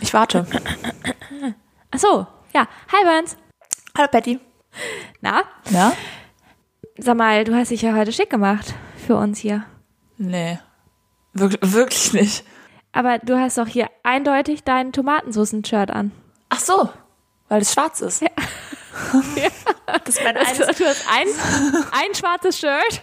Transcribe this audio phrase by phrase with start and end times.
[0.00, 0.46] Ich warte.
[1.90, 2.66] Ach so, ja.
[2.92, 3.36] Hi Burns.
[3.96, 4.40] Hallo Patty.
[5.20, 5.42] Na?
[5.70, 5.92] Ja?
[6.98, 8.74] Sag mal, du hast dich ja heute schick gemacht
[9.06, 9.64] für uns hier.
[10.16, 10.58] Nee.
[11.34, 12.44] Wir wirklich nicht.
[12.92, 16.12] Aber du hast doch hier eindeutig dein Tomatensoßen-Shirt an.
[16.48, 16.90] Ach so,
[17.48, 18.22] weil es schwarz ist.
[18.22, 18.28] Ja.
[20.04, 20.58] Das ist mein eines.
[20.58, 21.26] Du hast ein,
[21.92, 23.02] ein schwarzes Shirt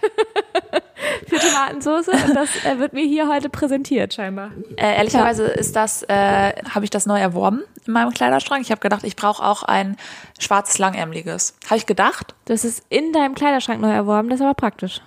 [1.28, 4.50] für Tomatensauce und das äh, wird mir hier heute präsentiert scheinbar.
[4.76, 5.50] Äh, ehrlicherweise ja.
[5.50, 8.62] ist das, äh, habe ich das neu erworben in meinem Kleiderschrank.
[8.62, 9.96] Ich habe gedacht, ich brauche auch ein
[10.38, 11.54] schwarzes langärmeliges.
[11.66, 12.34] Habe ich gedacht.
[12.46, 15.00] Das ist in deinem Kleiderschrank neu erworben, das ist aber praktisch.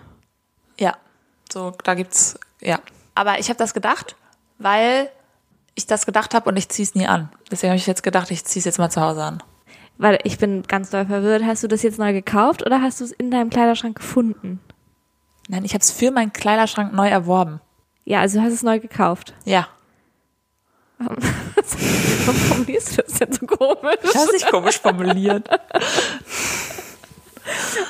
[0.80, 0.96] Ja,
[1.52, 2.80] so da gibt's ja.
[3.16, 4.16] Aber ich habe das gedacht,
[4.58, 5.10] weil
[5.76, 7.30] ich das gedacht habe und ich ziehe es nie an.
[7.52, 9.44] Deswegen habe ich jetzt gedacht, ich ziehe es jetzt mal zu Hause an.
[9.98, 11.44] Weil ich bin ganz doll verwirrt.
[11.44, 14.60] Hast du das jetzt neu gekauft oder hast du es in deinem Kleiderschrank gefunden?
[15.48, 17.62] Nein, ich habe es für meinen Kleiderschrank neu erworben.
[18.06, 19.34] Ja, also du hast es neu gekauft.
[19.46, 19.68] Ja.
[20.98, 21.22] Warum
[21.64, 24.00] formulierst du das denn so komisch?
[24.04, 25.48] Ich habe nicht komisch formuliert.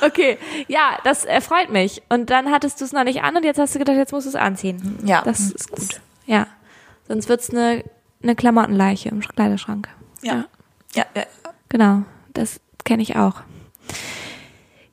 [0.02, 2.02] Okay, ja, das erfreut mich.
[2.08, 4.26] Und dann hattest du es noch nicht an und jetzt hast du gedacht, jetzt musst
[4.26, 4.98] du es anziehen.
[5.04, 6.00] Ja, das ist gut.
[6.26, 6.48] Ja,
[7.06, 7.84] sonst wird's eine
[8.24, 9.88] eine Klamottenleiche im Kleiderschrank.
[10.22, 10.46] Ja,
[10.94, 11.24] ja, ja.
[11.74, 13.42] Genau, das kenne ich auch.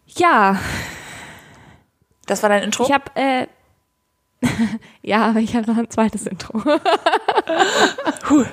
[0.07, 0.59] Ja.
[2.25, 2.85] Das war dein Intro?
[2.85, 3.45] Ich habe äh,
[5.03, 6.59] ja, aber ich habe noch ein zweites Intro.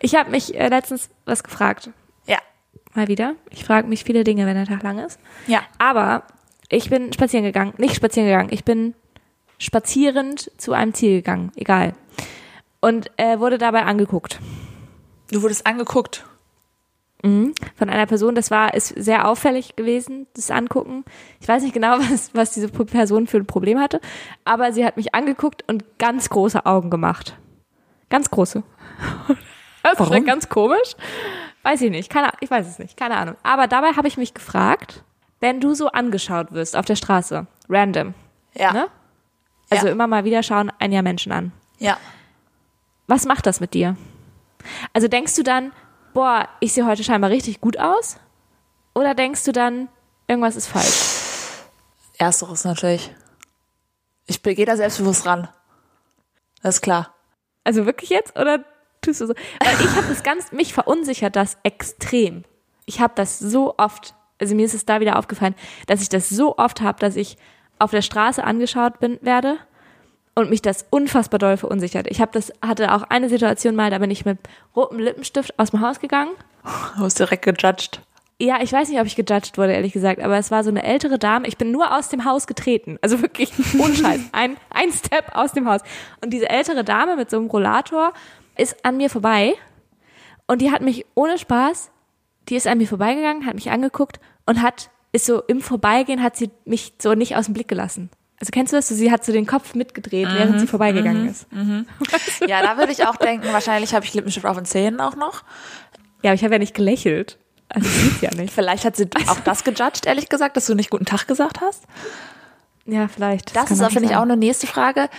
[0.00, 1.90] ich habe mich äh, letztens was gefragt.
[2.26, 2.38] Ja.
[2.94, 3.36] Mal wieder.
[3.50, 5.20] Ich frage mich viele Dinge, wenn der Tag lang ist.
[5.46, 5.62] Ja.
[5.78, 6.24] Aber
[6.68, 7.74] ich bin spazieren gegangen.
[7.76, 8.48] Nicht spazieren gegangen.
[8.50, 8.94] Ich bin
[9.58, 11.52] spazierend zu einem Ziel gegangen.
[11.54, 11.92] Egal.
[12.80, 14.40] Und äh, wurde dabei angeguckt.
[15.30, 16.24] Du wurdest angeguckt?
[17.22, 17.52] Mhm.
[17.76, 21.04] Von einer Person, das war, ist sehr auffällig gewesen, das Angucken.
[21.40, 24.00] Ich weiß nicht genau, was, was diese Person für ein Problem hatte,
[24.44, 27.36] aber sie hat mich angeguckt und ganz große Augen gemacht.
[28.10, 28.62] Ganz große.
[29.84, 30.16] Das Warum?
[30.18, 30.96] ist ganz komisch.
[31.62, 32.10] Weiß ich nicht.
[32.10, 32.96] Keine, ich weiß es nicht.
[32.96, 33.36] Keine Ahnung.
[33.42, 35.02] Aber dabei habe ich mich gefragt,
[35.40, 38.12] wenn du so angeschaut wirst auf der Straße, random,
[38.54, 38.72] Ja.
[38.72, 38.88] ne?
[39.70, 39.92] Also Ja.
[39.92, 41.52] immer mal wieder schauen ein ja Menschen an.
[41.78, 41.96] Ja.
[43.06, 43.96] Was macht das mit dir?
[44.92, 45.72] Also denkst du dann,
[46.12, 48.18] boah, ich sehe heute scheinbar richtig gut aus?
[48.94, 49.88] Oder denkst du dann,
[50.26, 51.64] irgendwas ist falsch?
[52.18, 53.14] Ersteres natürlich.
[54.26, 55.48] Ich gehe da selbstbewusst ran.
[56.62, 57.14] Das ist klar.
[57.64, 58.38] Also wirklich jetzt?
[58.38, 58.64] Oder
[59.00, 59.34] tust du so?
[59.34, 62.44] Weil ich habe das ganz, mich verunsichert das extrem.
[62.86, 65.54] Ich habe das so oft, also mir ist es da wieder aufgefallen,
[65.86, 67.36] dass ich das so oft habe, dass ich
[67.78, 69.58] auf der Straße angeschaut bin, werde
[70.38, 72.06] und mich das unfassbar doll verunsichert.
[72.08, 74.38] Ich habe das, hatte auch eine Situation mal, da bin ich mit
[74.76, 76.30] rotem Lippenstift aus dem Haus gegangen
[76.96, 78.00] Du hast direkt gejudged.
[78.40, 80.84] Ja, ich weiß nicht, ob ich gejudged wurde, ehrlich gesagt, aber es war so eine
[80.84, 81.48] ältere Dame.
[81.48, 82.98] Ich bin nur aus dem Haus getreten.
[83.02, 84.20] Also wirklich, ohne Scheiß.
[84.32, 85.80] Ein, ein Step aus dem Haus.
[86.20, 88.12] Und diese ältere Dame mit so einem Rollator
[88.56, 89.54] ist an mir vorbei.
[90.46, 91.90] Und die hat mich ohne Spaß,
[92.48, 96.36] die ist an mir vorbeigegangen, hat mich angeguckt und hat, ist so im Vorbeigehen, hat
[96.36, 98.08] sie mich so nicht aus dem Blick gelassen.
[98.40, 98.88] Also kennst du das?
[98.88, 101.46] Sie hat so den Kopf mitgedreht, während sie vorbeigegangen ist.
[102.48, 105.42] Ja, da würde ich auch denken, wahrscheinlich habe ich Lippenstift auf den Zähnen auch noch.
[106.22, 107.38] Ja, aber ich habe ja nicht gelächelt.
[107.68, 108.52] Also sieht's ja nicht.
[108.52, 111.84] Vielleicht hat sie auch das gejudged, ehrlich gesagt, dass du nicht guten Tag gesagt hast.
[112.86, 113.54] Ja, vielleicht.
[113.54, 115.10] Das, kann ist, finde ich, auch eine nächste Frage.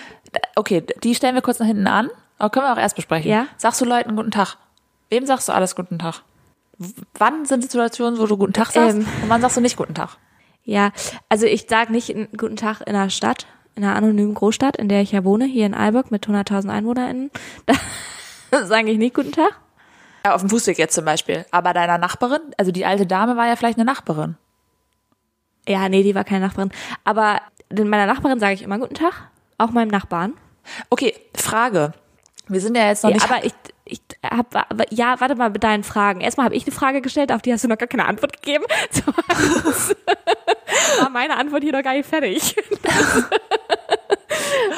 [0.55, 2.09] Okay, die stellen wir kurz nach hinten an.
[2.39, 3.29] Aber können wir auch erst besprechen.
[3.29, 3.47] Ja.
[3.57, 4.55] Sagst du Leuten guten Tag?
[5.09, 6.23] Wem sagst du alles guten Tag?
[7.17, 9.05] Wann sind Situationen, wo du guten Tag sagst Ähm.
[9.23, 10.17] und wann sagst du nicht guten Tag?
[10.63, 10.91] Ja,
[11.29, 14.89] also ich sage nicht einen guten Tag in einer Stadt, in einer anonymen Großstadt, in
[14.89, 17.31] der ich ja wohne, hier in Alburg mit 100.000 EinwohnerInnen.
[18.51, 19.59] Da sage ich nicht guten Tag.
[20.25, 21.45] Ja, auf dem Fußweg jetzt zum Beispiel.
[21.51, 24.37] Aber deiner Nachbarin, also die alte Dame war ja vielleicht eine Nachbarin.
[25.67, 26.71] Ja, nee, die war keine Nachbarin.
[27.03, 27.41] Aber
[27.71, 30.33] meiner Nachbarin sage ich immer guten Tag, auch meinem Nachbarn.
[30.89, 31.93] Okay, Frage.
[32.47, 33.29] Wir sind ja jetzt noch Ja, nicht.
[33.31, 33.53] aber ich,
[33.85, 36.21] ich hab, aber, ja, warte mal mit deinen Fragen.
[36.21, 38.63] Erstmal habe ich eine Frage gestellt, auf die hast du noch gar keine Antwort gegeben.
[40.99, 42.55] War meine Antwort hier noch gar nicht fertig.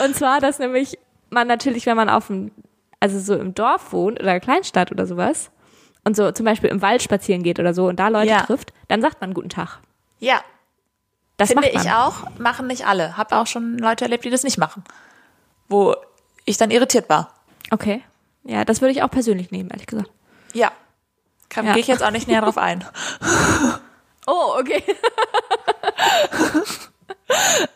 [0.04, 0.98] Und zwar, dass nämlich
[1.30, 2.52] man natürlich, wenn man auf dem,
[3.00, 5.52] also so im Dorf wohnt oder Kleinstadt oder sowas
[6.04, 8.42] und so zum Beispiel im Wald spazieren geht oder so und da Leute Ja.
[8.42, 9.80] trifft, dann sagt man guten Tag.
[10.20, 10.42] ja,
[11.38, 12.38] Das finde ich auch.
[12.40, 13.18] Machen nicht alle.
[13.18, 14.84] Hab auch schon Leute erlebt, die das nicht machen.
[15.70, 15.96] Wo
[16.46, 17.34] ich dann irritiert war.
[17.72, 18.04] Okay.
[18.44, 20.10] Ja, das würde ich auch persönlich nehmen, ehrlich gesagt.
[20.54, 20.72] Ja.
[21.50, 21.74] Kann, Ja.
[21.74, 22.84] Gehe ich jetzt auch nicht näher drauf ein.
[24.28, 24.84] Oh, okay.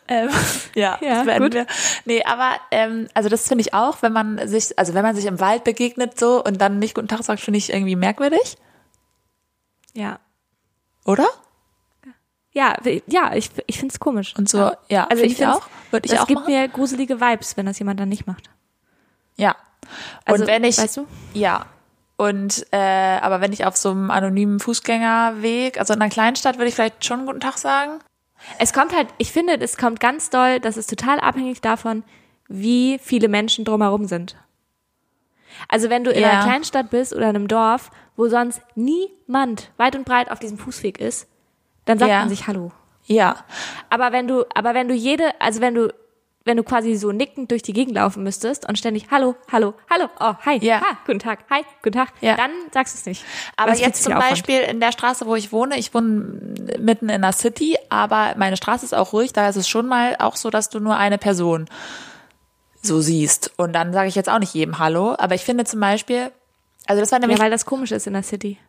[0.10, 0.30] Ähm,
[0.76, 1.54] ja, Ja, das werden gut.
[1.54, 1.66] wir.
[2.04, 5.26] Nee, aber ähm, also das finde ich auch, wenn man sich, also wenn man sich
[5.26, 8.58] im Wald begegnet so und dann nicht guten Tag sagt, finde ich irgendwie merkwürdig,
[9.94, 10.20] Ja.
[11.06, 11.26] oder?
[12.52, 12.76] Ja,
[13.08, 14.34] ja, ich, ich finde es komisch.
[14.38, 15.68] Und so, ja, Also finde ich ich auch.
[15.92, 16.54] Würde ich das auch gibt machen.
[16.54, 18.50] mir gruselige Vibes, wenn das jemand dann nicht macht.
[19.38, 19.56] Ja.
[20.28, 21.08] Und Also, wenn ich, weißt du?
[21.34, 21.66] ja.
[22.18, 22.78] Und äh,
[23.22, 27.04] aber wenn ich auf so einem anonymen Fußgängerweg, also in einer Kleinstadt, würde ich vielleicht
[27.06, 28.00] schon einen guten Tag sagen.
[28.60, 32.04] Es kommt halt, ich finde, es kommt ganz doll, das ist total abhängig davon,
[32.48, 34.36] wie viele Menschen drumherum sind.
[35.68, 36.32] Also wenn du in Ja.
[36.32, 40.58] einer Kleinstadt bist oder in einem Dorf, wo sonst niemand weit und breit auf diesem
[40.58, 41.28] Fußweg ist,
[41.86, 42.20] dann sagt Ja.
[42.20, 42.72] man sich Hallo.
[43.06, 43.38] Ja.
[43.90, 45.94] Aber wenn du, aber wenn du jede, also wenn du,
[46.46, 50.08] wenn du quasi so nickend durch die Gegend laufen müsstest und ständig Hallo, Hallo, Hallo,
[50.20, 50.80] oh, hi, Ja.
[50.80, 52.36] ha, guten Tag, hi, guten Tag, Ja.
[52.38, 53.26] dann sagst du es nicht.
[53.58, 54.30] Aber jetzt zu zum Aufwand.
[54.32, 56.08] Beispiel in der Straße, wo ich wohne, ich wohne
[56.80, 60.16] mitten in der City, aber meine Straße ist auch ruhig, da ist es schon mal
[60.20, 61.66] auch so, dass du nur eine Person
[62.82, 63.52] so siehst.
[63.58, 66.32] Und dann sage ich jetzt auch nicht jedem Hallo, aber ich finde zum Beispiel,
[66.86, 68.60] also das war nämlich, Ja, weil das komisch ist in der City.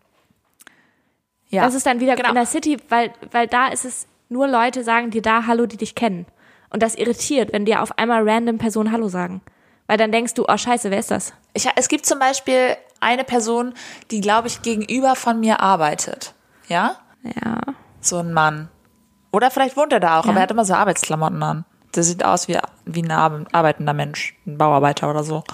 [1.50, 2.30] ja, Das ist dann wieder Genau.
[2.30, 5.76] in der City, weil, weil da ist es nur Leute sagen dir da Hallo, die
[5.76, 6.24] dich kennen.
[6.70, 9.40] Und das irritiert, wenn dir auf einmal random Personen Hallo sagen.
[9.86, 11.32] Weil dann denkst du, oh scheiße, wer ist das?
[11.54, 13.72] Ich, es gibt zum Beispiel eine Person,
[14.10, 16.34] die, glaube ich, gegenüber von mir arbeitet.
[16.68, 16.96] Ja?
[17.22, 17.60] Ja.
[18.00, 18.68] So ein Mann.
[19.32, 20.30] Oder vielleicht wohnt er da auch, Ja.
[20.30, 21.64] aber er hat immer so Arbeitsklamotten an.
[21.94, 25.44] Der sieht aus wie, wie ein ar- arbeitender Mensch, ein Bauarbeiter oder so.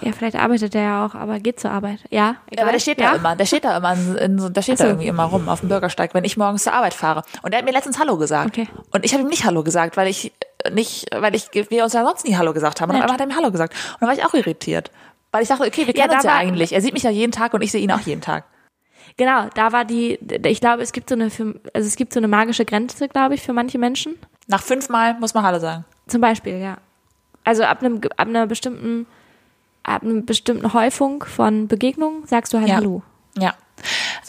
[0.00, 2.00] Ja, vielleicht arbeitet er ja auch, aber geht zur Arbeit.
[2.10, 3.10] Ja, Ja, aber der steht ja?
[3.10, 4.84] da immer, der steht da immer, in, so, der steht so.
[4.84, 7.22] da irgendwie immer rum auf dem Bürgersteig, wenn ich morgens zur Arbeit fahre.
[7.42, 8.48] Und er hat mir letztens Hallo gesagt.
[8.48, 8.68] Okay.
[8.92, 10.32] Und ich habe ihm nicht Hallo gesagt, weil ich
[10.72, 12.90] nicht, weil ich, wir uns ja sonst nie Hallo gesagt haben.
[12.90, 13.74] Und einmal hat er mir Hallo gesagt.
[13.94, 14.90] Und dann war ich auch irritiert.
[15.30, 16.72] Weil ich dachte, okay, wir Ja, kennen uns da ja eigentlich.
[16.72, 18.44] Er sieht mich ja jeden Tag und ich sehe ihn auch jeden Tag.
[19.16, 22.28] Genau, da war die, ich glaube, es gibt so eine, also es gibt so eine
[22.28, 24.16] magische Grenze, glaube ich, für manche Menschen.
[24.46, 25.84] Nach fünfmal muss man Hallo sagen.
[26.06, 26.78] Zum Beispiel, ja.
[27.44, 29.06] Also ab einem, ab einer bestimmten,
[29.88, 32.76] ab einer bestimmten Häufung von Begegnungen sagst du halt Ja.
[32.76, 33.02] Hallo.
[33.38, 33.54] Ja.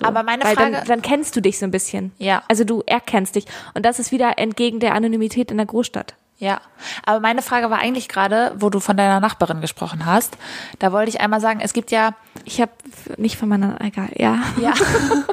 [0.01, 2.11] Aber meine Weil Frage, dann, dann kennst du dich so ein bisschen.
[2.19, 2.43] Ja.
[2.47, 3.45] Also du erkennst dich.
[3.73, 6.15] Und das ist wieder entgegen der Anonymität in der Großstadt.
[6.37, 6.61] Ja,
[7.05, 10.37] aber meine Frage war eigentlich gerade, wo du von deiner Nachbarin gesprochen hast.
[10.79, 12.15] Da wollte ich einmal sagen, es gibt ja,
[12.45, 12.71] Ich habe
[13.17, 14.39] nicht von meiner, egal, ja.
[14.61, 14.73] ja,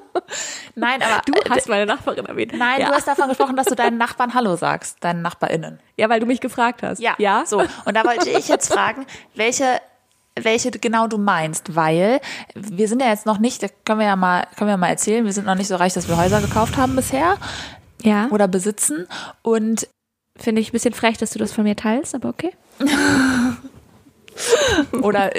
[0.74, 2.54] nein, aber Du hast meine Nachbarin erwähnt.
[2.58, 2.88] nein, ja.
[2.88, 5.78] du hast davon gesprochen, dass du deinen Nachbarn Hallo sagst, deinen NachbarInnen.
[5.96, 6.98] Ja, weil du mich gefragt hast.
[7.00, 7.44] Ja, Ja.
[7.46, 9.06] So und da wollte ich jetzt fragen,
[9.36, 9.80] welche
[10.40, 12.20] welche genau du meinst, weil
[12.54, 15.24] wir sind ja jetzt noch nicht, das können wir ja mal, können wir mal erzählen,
[15.24, 17.36] wir sind noch nicht so reich, dass wir Häuser gekauft haben bisher
[18.02, 18.28] Ja.
[18.30, 19.06] oder besitzen
[19.42, 19.88] und
[20.38, 22.52] Finde ich ein bisschen frech, dass du das von mir teilst, aber okay.
[25.02, 25.30] oder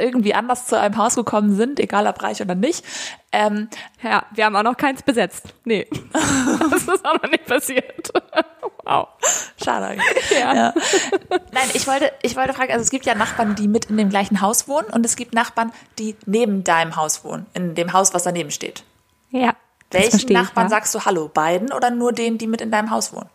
[0.00, 2.84] irgendwie anders zu einem Haus gekommen sind, egal ob reich oder nicht.
[3.32, 3.68] Ähm,
[4.02, 5.54] Ja, wir haben auch noch keins besetzt.
[5.64, 5.86] Nee.
[6.12, 8.10] das ist auch noch nicht passiert.
[8.84, 9.08] wow.
[9.62, 10.30] Schade eigentlich.
[10.30, 10.72] Ja.
[11.52, 14.08] Nein, ich wollte, ich wollte fragen, also es gibt ja Nachbarn, die mit in dem
[14.10, 18.14] gleichen Haus wohnen und es gibt Nachbarn, die neben deinem Haus wohnen, in dem Haus,
[18.14, 18.84] was daneben steht.
[19.30, 19.54] Ja.
[19.90, 20.70] Welchen verstehe ich, Nachbarn ja.
[20.70, 21.28] sagst du Hallo?
[21.32, 23.28] Beiden oder nur denen, die mit in deinem Haus wohnen?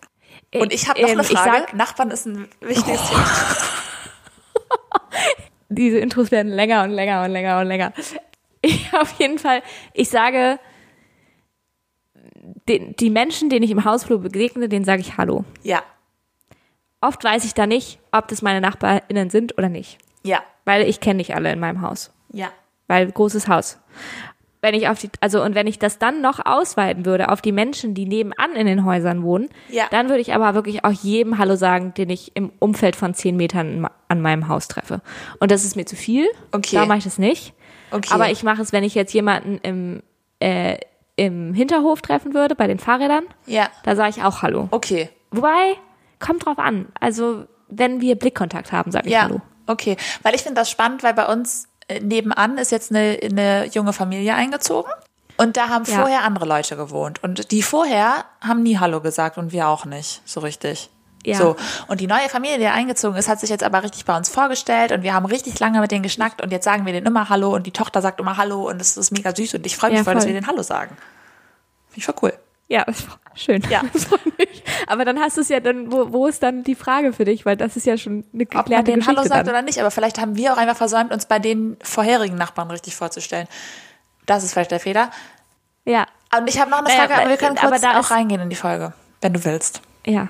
[0.53, 1.49] Und ich habe noch Ähm, eine Frage.
[1.59, 3.25] sag- Nachbarn ist ein wichtiges Thema.
[5.69, 7.93] diese Intros werden länger und länger und länger und länger.
[8.61, 9.63] Ich auf jeden Fall,
[9.93, 10.59] ich sage,
[12.67, 15.43] den, die Menschen, denen ich im Hausflur begegne, denen sage ich Hallo.
[15.63, 15.81] Ja,
[17.03, 19.97] Oft weiß ich da nicht, ob das meine NachbarInnen sind oder nicht.
[20.23, 22.13] ja, Weil ich kenne nicht alle in meinem Haus.
[22.31, 22.51] ja.
[22.87, 23.79] Weil großes Haus.
[24.63, 27.51] Wenn ich auf die, also und wenn ich das dann noch ausweiten würde auf die
[27.51, 29.85] Menschen, die nebenan in den Häusern wohnen, Ja.
[29.89, 33.35] dann würde ich aber wirklich auch jedem Hallo sagen, den ich im Umfeld von zehn
[33.37, 35.01] Metern an meinem Haus treffe.
[35.39, 36.27] Und das ist mir zu viel.
[36.51, 36.75] Okay.
[36.75, 37.53] Da mache ich das nicht.
[37.89, 38.13] Okay.
[38.13, 40.03] Aber ich mache es, wenn ich jetzt jemanden im,
[40.39, 40.77] äh,
[41.15, 44.67] im Hinterhof treffen würde, bei den Fahrrädern, Ja, da sage ich auch Hallo.
[44.71, 45.09] okay.
[45.31, 45.75] Wobei,
[46.19, 46.85] kommt drauf an.
[46.99, 49.41] Also, wenn wir Blickkontakt haben, sage ich Ja, Hallo.
[49.65, 49.97] okay.
[50.21, 51.67] Weil ich finde das spannend, weil bei uns
[52.01, 54.91] nebenan ist jetzt eine, eine junge Familie eingezogen.
[55.37, 55.95] Und da haben Ja.
[55.99, 57.23] vorher andere Leute gewohnt.
[57.23, 60.89] Und die vorher haben nie Hallo gesagt und wir auch nicht, so richtig.
[61.25, 61.37] Ja.
[61.37, 61.55] So.
[61.87, 64.91] Und die neue Familie, die eingezogen ist, hat sich jetzt aber richtig bei uns vorgestellt
[64.91, 67.53] und wir haben richtig lange mit denen geschnackt und jetzt sagen wir denen immer Hallo
[67.53, 69.99] und die Tochter sagt immer Hallo und es ist mega süß und ich freue mich
[69.99, 70.33] Ja, voll, dass voll.
[70.33, 70.97] wir denen Hallo sagen.
[71.89, 72.33] Finde ich voll cool.
[72.71, 72.85] Ja,
[73.35, 73.61] schön.
[73.69, 73.81] Ja.
[74.87, 77.45] Aber dann hast du es ja dann, wo, wo ist dann die Frage für dich?
[77.45, 79.53] Weil das ist ja schon eine Ob man geklärte denen Geschichte Hallo sagt dann.
[79.55, 82.95] oder nicht, aber vielleicht haben wir auch einfach versäumt, uns bei den vorherigen Nachbarn richtig
[82.95, 83.47] vorzustellen.
[84.25, 85.11] Das ist vielleicht der Fehler.
[85.83, 86.05] Ja,
[86.37, 88.49] Und ich habe noch eine Frage, aber wir können aber kurz da auch reingehen in
[88.49, 89.81] die Folge, wenn du willst.
[90.05, 90.27] ja.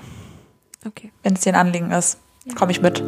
[0.83, 1.11] Okay.
[1.21, 2.17] Wenn es dir ein Anliegen ist,
[2.55, 3.03] komme ich mit.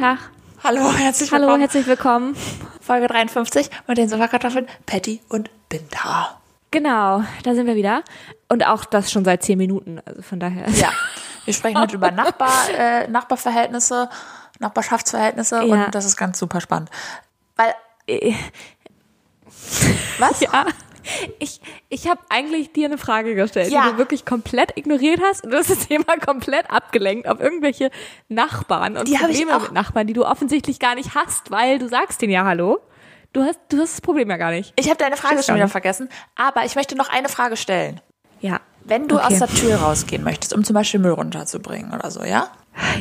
[0.00, 0.18] Tag.
[0.64, 1.60] Hallo, herzlich Hallo, willkommen.
[1.60, 2.36] herzlich willkommen.
[2.80, 6.40] Folge 53 mit den Sofakartoffeln Patty und Binta.
[6.70, 8.02] Genau, da sind wir wieder.
[8.48, 10.00] Und auch das schon seit zehn Minuten.
[10.06, 10.68] Also von daher.
[10.70, 10.90] Ja,
[11.44, 14.08] wir sprechen heute über Nachbar, äh, Nachbarverhältnisse,
[14.58, 15.84] Nachbarschaftsverhältnisse Ja.
[15.86, 16.90] und das ist ganz super spannend.
[17.56, 17.74] Weil,
[18.06, 18.34] Äh,
[20.18, 20.40] was?
[20.40, 20.66] Ja.
[21.38, 23.84] Ich, ich habe eigentlich dir eine Frage gestellt, Ja.
[23.84, 27.90] die du wirklich komplett ignoriert hast und du hast das Thema komplett abgelenkt auf irgendwelche
[28.28, 32.20] Nachbarn und Die Probleme mit Nachbarn, die du offensichtlich gar nicht hast, weil du sagst
[32.22, 32.78] denen ja Hallo.
[33.32, 34.72] Du hast, du hast das Problem ja gar nicht.
[34.76, 38.00] Ich habe deine Frage schon wieder vergessen, aber ich möchte noch eine Frage stellen.
[38.40, 38.60] Ja.
[38.84, 39.26] Wenn du Okay.
[39.34, 42.48] aus der Tür rausgehen möchtest, um zum Beispiel Müll runterzubringen oder so, ja?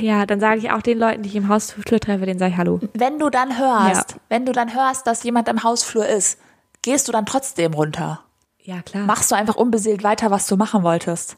[0.01, 2.57] Ja, dann sage ich auch den Leuten, die ich im Hausflur treffe, denen sage ich
[2.57, 2.79] Hallo.
[2.93, 4.17] Wenn du dann hörst, Ja.
[4.27, 6.37] wenn du dann hörst, dass jemand im Hausflur ist,
[6.81, 8.23] gehst du dann trotzdem runter?
[8.61, 9.05] Ja, klar.
[9.05, 11.37] Machst du einfach unbeseelt weiter, was du machen wolltest?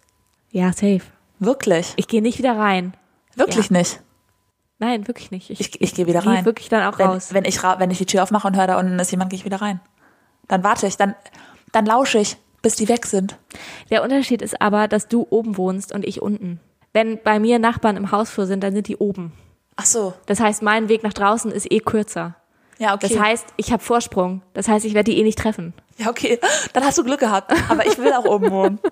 [0.51, 1.01] Ja, safe.
[1.39, 1.93] Wirklich?
[1.95, 2.93] Ich gehe nicht wieder rein.
[3.36, 4.01] Wirklich nicht.
[4.79, 5.50] Nein, wirklich nicht.
[5.50, 6.45] Ich, ich gehe wieder geh rein.
[6.45, 7.33] wirklich dann auch wenn, raus.
[7.33, 9.45] Wenn ich, wenn ich die Tür aufmache und höre, da unten ist jemand, gehe ich
[9.45, 9.79] wieder rein.
[10.48, 11.15] Dann warte ich, dann,
[11.71, 13.38] dann lausche ich, bis die weg sind.
[13.89, 16.60] Der Unterschied ist aber, dass du oben wohnst und ich unten.
[16.93, 19.33] Wenn bei mir Nachbarn im Hausflur sind, dann sind die oben.
[19.75, 20.13] Ach so.
[20.25, 22.36] Das heißt, mein Weg nach draußen ist eh kürzer.
[22.81, 23.09] Ja, okay.
[23.09, 24.41] Das heißt, ich habe Vorsprung.
[24.55, 25.75] Das heißt, ich werde die eh nicht treffen.
[25.97, 26.39] ja, okay.
[26.73, 27.53] Dann hast du Glück gehabt.
[27.69, 28.79] Aber ich will auch oben wohnen.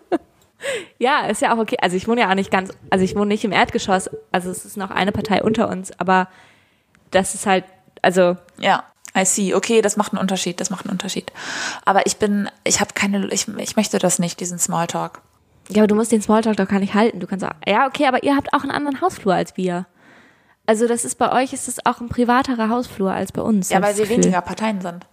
[0.97, 1.77] Ja, ist ja auch okay.
[1.81, 4.09] Also ich wohne ja auch nicht ganz, also ich wohne nicht im Erdgeschoss.
[4.33, 6.27] Also es ist noch eine Partei unter uns, aber
[7.11, 7.63] das ist halt,
[8.01, 8.83] also Ja,
[9.17, 9.55] I see.
[9.55, 11.31] Okay, das macht einen Unterschied, das macht einen Unterschied.
[11.85, 15.21] Aber ich bin, ich habe keine, ich, ich möchte das nicht, diesen Smalltalk.
[15.69, 17.21] Ja, aber du musst den Smalltalk doch gar nicht halten.
[17.21, 19.85] Du kannst auch, ja, okay, aber ihr habt auch einen anderen Hausflur als wir.
[20.69, 23.69] Also das ist bei euch ist es auch ein privaterer Hausflur als bei uns.
[23.69, 24.17] Ja, weil Gefühl.
[24.17, 25.07] weniger Parteien sind.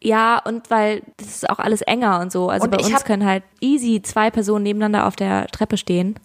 [0.00, 2.50] Ja, und weil das ist auch alles enger und so.
[2.50, 6.20] Also Und bei uns können halt easy zwei Personen nebeneinander auf der Treppe stehen.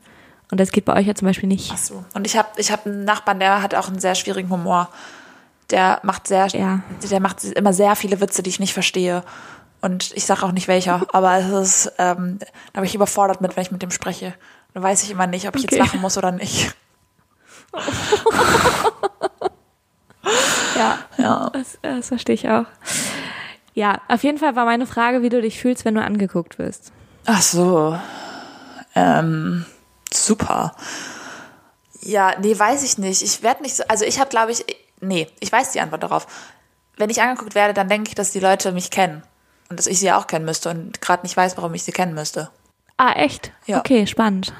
[0.51, 1.71] Und das geht bei euch ja zum Beispiel nicht.
[1.73, 2.03] Ach so.
[2.13, 4.89] Und ich habe ich hab einen Nachbarn, der hat auch einen sehr schwierigen Humor.
[5.71, 6.81] Der macht sehr, Ja.
[7.09, 9.23] der macht immer sehr viele Witze, die ich nicht verstehe.
[9.81, 11.47] Und ich sage auch nicht welcher, aber es
[11.85, 12.39] ist, ähm,
[12.73, 14.33] da bin ich überfordert mit, wenn ich mit dem spreche.
[14.73, 15.75] Dann weiß ich immer nicht, ob ich Okay.
[15.77, 16.75] jetzt lachen muss oder nicht.
[20.75, 21.49] Ja, Ja.
[21.53, 22.65] das, das verstehe ich auch.
[23.73, 26.91] Ja, auf jeden Fall war meine Frage, wie du dich fühlst, wenn du angeguckt wirst.
[27.25, 27.97] Ach so.
[28.95, 29.65] Ähm,
[30.13, 30.75] super.
[32.01, 33.21] Ja, nee, weiß ich nicht.
[33.21, 34.65] Ich werde nicht so, also ich habe, glaube ich,
[35.01, 36.27] nee, ich weiß die Antwort darauf.
[36.97, 39.23] Wenn ich angeguckt werde, dann denke ich, dass die Leute mich kennen.
[39.69, 41.91] Und dass ich sie ja auch kennen müsste und gerade nicht weiß, warum ich sie
[41.91, 42.49] kennen müsste.
[42.97, 43.51] Ah, echt?
[43.67, 43.79] Ja.
[43.79, 44.51] Okay, spannend.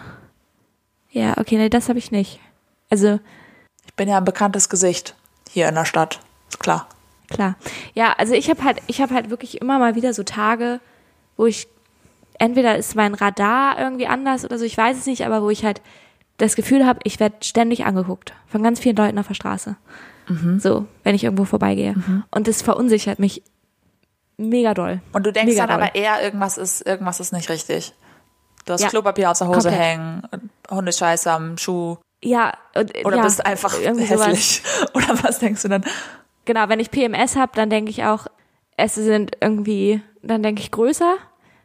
[1.09, 2.39] Ja, okay, nee, das habe ich nicht.
[2.89, 3.19] Also,
[3.87, 5.15] Ich bin ja ein bekanntes Gesicht
[5.49, 6.19] hier in der Stadt.
[6.59, 6.87] Klar.
[7.29, 7.55] klar.
[7.93, 10.79] Ja, also ich habe halt, ich habe halt wirklich immer mal wieder so Tage,
[11.37, 11.67] wo ich
[12.39, 15.63] entweder ist mein Radar irgendwie anders oder so, ich weiß es nicht, aber wo ich
[15.65, 15.81] halt
[16.37, 19.75] das Gefühl habe, ich werde ständig angeguckt von ganz vielen Leuten auf der Straße.
[20.59, 21.95] So, wenn ich irgendwo vorbeigehe.
[22.29, 23.41] Und das verunsichert mich
[24.37, 25.01] mega doll.
[25.11, 25.87] Und du denkst Mega dann doll.
[25.87, 27.93] aber eher, irgendwas ist, irgendwas ist nicht richtig.
[28.65, 28.89] Du hast Ja.
[28.89, 29.79] Klopapier aus der Hose Komplett.
[29.79, 30.21] hängen,
[30.69, 34.27] Hundescheiße am Schuh Ja, und, oder ja, bist einfach irgendwie sowas.
[34.27, 34.61] hässlich.
[34.93, 35.85] Oder was denkst du dann?
[36.43, 38.27] Genau, wenn ich PMS habe, dann denke ich auch,
[38.75, 41.15] es sind irgendwie, dann denke ich größer.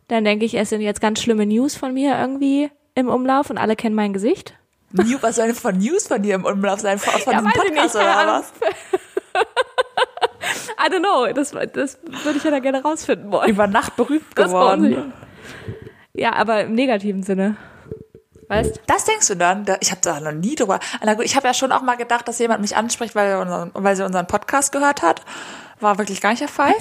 [0.08, 3.58] Dann denke ich, es sind jetzt ganz schlimme News von mir irgendwie im Umlauf und
[3.58, 4.54] alle kennen mein Gesicht.
[4.92, 6.98] New, was soll denn von News von dir im Umlauf sein?
[6.98, 8.52] Von, von Ja, diesem Podcast nicht, oder was?
[10.78, 13.48] I don't know, das, das würde ich ja da gerne rausfinden wollen.
[13.48, 15.12] Über Nacht berühmt geworden.
[16.12, 17.56] Ja, aber im negativen Sinne.
[18.48, 18.80] Weißt?
[18.86, 19.64] Das denkst du dann?
[19.64, 20.80] Da- Ich habe da noch nie drüber.
[21.02, 23.70] Na gut, ich habe ja schon auch mal gedacht, dass jemand mich anspricht, weil, unseren,
[23.74, 25.22] weil sie unseren Podcast gehört hat.
[25.80, 26.74] War wirklich gar nicht der Fall.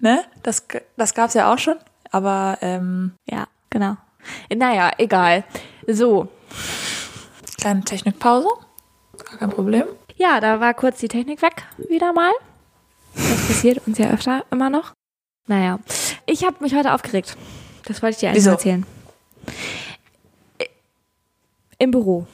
[0.00, 0.24] Ne?
[0.42, 0.64] Das,
[0.96, 1.76] das gab's ja auch schon.
[2.10, 3.96] Aber ähm, Ja, genau.
[4.54, 5.44] Naja, egal.
[5.86, 6.28] So.
[7.60, 8.48] kleine Technikpause.
[9.30, 9.84] Gar kein Problem.
[10.16, 12.32] Ja, da war kurz die Technik weg, wieder mal.
[13.14, 14.92] Das passiert uns ja öfter immer noch.
[15.46, 15.78] Naja,
[16.26, 17.36] ich habe mich heute aufgeregt.
[17.86, 18.50] Das wollte ich dir eigentlich Wieso?
[18.50, 18.86] erzählen.
[21.78, 22.26] Im Büro.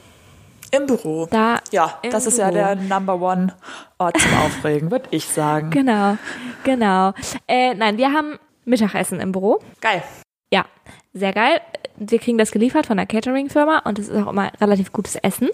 [0.71, 1.27] Im Büro.
[1.31, 2.57] Da Ja, das ist ja Büro.
[2.57, 3.55] der Number One
[3.99, 5.71] Ort zum Aufregen, würde ich sagen.
[5.71, 6.17] Genau,
[6.65, 7.13] genau.
[7.47, 9.61] Äh, nein, wir haben Mittagessen im Büro.
[9.81, 10.03] Geil.
[10.53, 10.65] Ja,
[11.13, 11.61] sehr geil.
[11.97, 15.49] Wir kriegen das geliefert von der Catering-Firma und es ist auch immer relativ gutes Essen.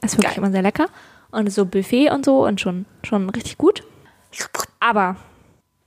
[0.00, 0.38] Es ist wirklich Geil.
[0.44, 0.86] immer sehr lecker.
[1.30, 3.82] Und so Buffet und so und schon, schon richtig gut.
[4.80, 5.16] Aber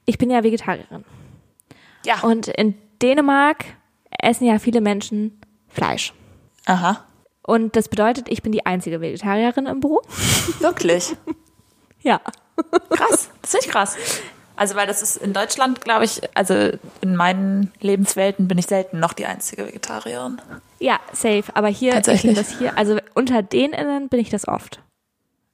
[0.05, 1.03] ich bin ja Vegetarierin.
[2.05, 2.19] Ja.
[2.21, 3.65] Und in Dänemark
[4.21, 6.13] essen ja viele Menschen Fleisch.
[6.65, 7.03] Aha.
[7.47, 10.01] Und das bedeutet, ich bin die einzige Vegetarierin im Büro.
[10.59, 11.15] Wirklich.
[12.01, 12.19] Ja.
[12.89, 13.29] Krass.
[13.41, 13.95] Das ist echt krass.
[14.57, 18.99] Also, weil das ist in Deutschland, glaube ich, also in meinen Lebenswelten bin ich selten
[18.99, 20.41] noch die einzige Vegetarierin.
[20.79, 21.45] Ja, safe.
[21.53, 22.35] Aber hier, ich Tatsächlich.
[22.35, 24.81] bin das hier, also unter DänInnen bin ich das oft.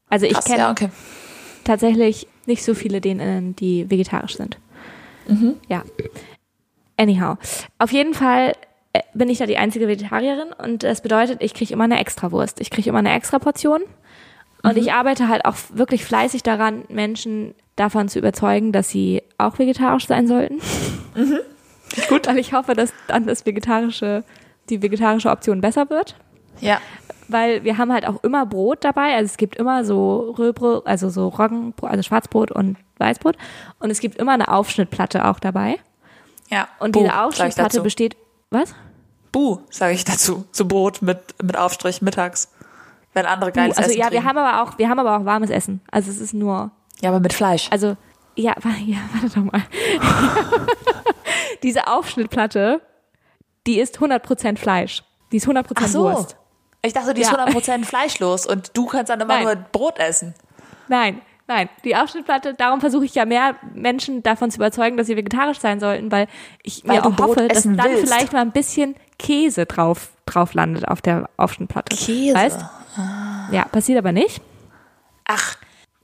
[0.09, 0.89] Also ich kenne ja, okay.
[1.63, 4.57] tatsächlich nicht so viele DänInnen, die vegetarisch sind.
[5.27, 5.57] Mhm.
[5.67, 5.83] Ja.
[6.97, 7.37] Anyhow.
[7.77, 8.53] Auf jeden Fall
[9.13, 12.61] bin ich da die einzige Vegetarierin und das bedeutet, ich kriege immer eine Extrawurst.
[12.61, 13.81] Ich kriege immer eine extra Portion.
[14.61, 14.81] Und Mhm.
[14.81, 20.07] ich arbeite halt auch wirklich fleißig daran, Menschen davon zu überzeugen, dass sie auch vegetarisch
[20.07, 20.59] sein sollten.
[22.07, 22.27] Gut.
[22.27, 24.23] Weil ich hoffe, dass dann das vegetarische,
[24.69, 26.15] die vegetarische Option besser wird.
[26.61, 26.79] Ja.
[27.27, 29.15] Weil wir haben halt auch immer Brot dabei.
[29.15, 33.37] Also es gibt immer so Röhbrot, also so Roggenbrot, also Schwarzbrot und Weißbrot.
[33.79, 35.77] Und es gibt immer eine Aufschnittplatte auch dabei.
[36.49, 36.67] Ja.
[36.79, 38.15] Und diese Aufschnittplatte besteht.
[38.53, 38.73] Was?
[39.31, 40.45] Buh, sage ich dazu.
[40.51, 42.49] Zu Brot mit, mit Aufstrich mittags.
[43.13, 45.49] Wenn andere geiles also Essen ja, wir haben aber auch, wir haben aber auch warmes
[45.49, 45.81] Essen.
[45.91, 47.67] Also es ist nur, Ja, aber mit Fleisch.
[47.71, 47.97] also
[48.35, 48.53] ja,
[48.85, 49.63] ja warte doch mal.
[51.63, 52.81] Diese Aufschnittplatte,
[53.65, 55.03] die ist 100% Fleisch.
[55.31, 56.03] Die ist 100% Ach so.
[56.03, 56.37] Wurst.
[56.83, 57.45] Ich dachte, die ist Ja.
[57.45, 59.43] 100% fleischlos und du kannst dann immer Nein.
[59.45, 60.35] nur Brot essen.
[60.89, 61.21] Nein,
[61.53, 61.69] nein.
[61.83, 65.79] Die Aufschnittplatte, darum versuche ich ja mehr Menschen davon zu überzeugen, dass sie vegetarisch sein
[65.79, 66.27] sollten, weil
[66.63, 68.07] ich Weil mir auch hoffe, dass dann willst.
[68.07, 71.95] vielleicht mal ein bisschen Käse drauf, drauf landet auf der Aufschnittplatte.
[71.95, 72.35] Käse?
[72.35, 72.65] Weißt?
[73.51, 74.41] Ja, passiert aber nicht.
[75.25, 75.55] Ach,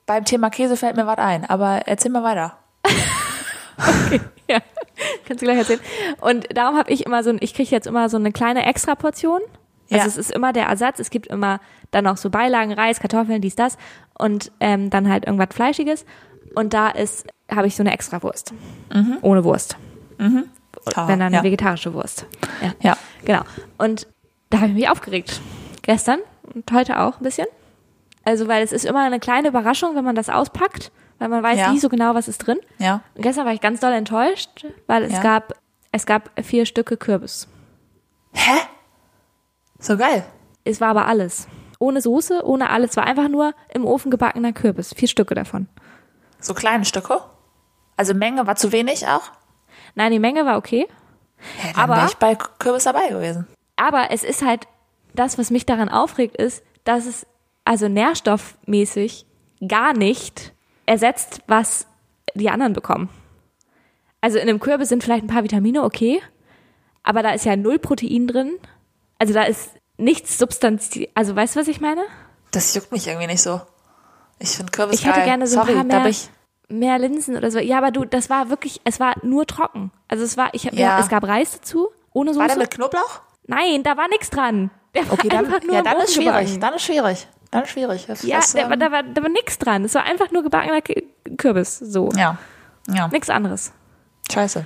[0.05, 2.57] beim Thema Käse fällt mir was ein, aber erzähl mal weiter.
[4.49, 4.59] Ja,
[5.25, 5.79] kannst du gleich erzählen.
[6.21, 9.41] Und darum habe ich immer so, ein, ich kriege jetzt immer so eine kleine Extraportion.
[9.41, 9.58] Also
[9.97, 10.05] Ja.
[10.05, 10.99] es ist immer der Ersatz.
[10.99, 11.59] Es gibt immer
[11.91, 13.77] dann auch so Beilagen, Reis, Kartoffeln, dies, das
[14.17, 16.05] und ähm, dann halt irgendwas Fleischiges.
[16.55, 18.53] Und da ist, habe ich so eine Extrawurst.
[19.21, 19.77] Ohne Wurst.
[20.19, 21.43] Ah, Wenn dann eine ja.
[21.43, 22.25] vegetarische Wurst.
[22.61, 22.73] Ja.
[22.81, 22.97] Ja.
[23.25, 23.41] Genau.
[23.77, 24.07] Und
[24.49, 25.41] da habe ich mich aufgeregt.
[25.81, 26.19] Gestern
[26.53, 27.47] und heute auch ein bisschen.
[28.23, 31.57] Also, weil es ist immer eine kleine Überraschung, wenn man das auspackt, weil man weiß
[31.57, 31.71] Ja.
[31.71, 32.57] nie so genau, was ist drin.
[32.77, 33.01] Ja.
[33.15, 35.21] Und gestern war ich ganz doll enttäuscht, weil es Ja.
[35.21, 35.53] gab,
[35.91, 37.47] es gab vier Stücke Kürbis.
[38.33, 38.59] Hä?
[39.79, 40.25] So geil.
[40.63, 41.47] Es war aber alles.
[41.79, 42.91] Ohne Soße, ohne alles.
[42.91, 44.93] Es war einfach nur im Ofen gebackener Kürbis.
[44.93, 45.67] Vier Stücke davon.
[46.39, 47.21] So kleine Stücke.
[47.95, 49.31] Also Menge war zu wenig auch.
[49.95, 50.87] Nein, die Menge war okay.
[51.63, 53.47] Ja, dann Aber- wäre ich bei Kürbis dabei gewesen.
[53.77, 54.67] Aber es ist halt,
[55.15, 57.25] das, was mich daran aufregt, ist, dass es
[57.63, 59.25] also nährstoffmäßig
[59.67, 60.53] gar nicht
[60.85, 61.87] ersetzt, was
[62.35, 63.09] die anderen bekommen.
[64.21, 66.21] Also in einem Kürbis sind vielleicht ein paar Vitamine, okay,
[67.03, 68.51] aber da ist ja null Protein drin.
[69.19, 71.09] Also da ist nichts substanziell.
[71.13, 72.01] Also weißt du, was ich meine?
[72.51, 73.61] Das juckt mich irgendwie nicht so.
[74.39, 75.25] Ich finde Kürbis Ich hätte geil.
[75.25, 76.13] gerne so Sorry, ein paar mehr,
[76.69, 77.59] mehr Linsen oder so.
[77.59, 79.91] Ja, aber du, das war wirklich, es war nur trocken.
[80.07, 80.99] Also es war, ich hab, Ja.
[80.99, 82.59] es gab Reis dazu, ohne War der Soße.
[82.59, 83.21] mit Knoblauch?
[83.47, 84.71] Nein, da war nichts dran.
[84.95, 86.57] Der war Okay, dann, ja, dann ist schwierig.
[86.59, 87.27] Dann ist schwierig.
[87.51, 88.05] Dann ist schwierig.
[88.07, 89.83] Das, Ja, das, da, war- ähm, da war, da war nichts dran.
[89.83, 90.81] Es war einfach nur gebackener
[91.37, 91.77] Kürbis.
[91.79, 92.09] So.
[92.15, 92.37] ja.
[92.87, 93.07] Ja.
[93.09, 93.71] Nichts anderes.
[94.31, 94.65] Scheiße.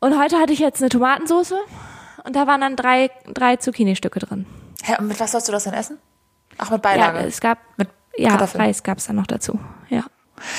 [0.00, 1.54] Und heute hatte ich jetzt eine Tomatensauce
[2.24, 4.46] und da waren dann drei, drei Zucchini-Stücke drin.
[4.82, 5.98] Hä, und mit was sollst du das denn essen?
[6.58, 7.18] Ach, mit Ja, Beilage.
[7.26, 8.62] es gab, mit ja, Kartoffeln.
[8.62, 9.58] Reis gab es dann noch dazu.
[9.88, 10.04] Ja.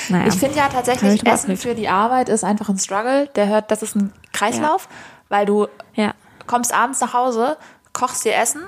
[0.08, 0.26] Naja.
[0.28, 3.28] Ich finde ja tatsächlich, Essen für die Arbeit ist einfach ein Struggle.
[3.34, 4.88] Der hört, das ist ein Kreislauf,
[5.28, 6.14] weil du ja.
[6.46, 7.58] kommst abends nach Hause,
[7.92, 8.62] kochst dir Essen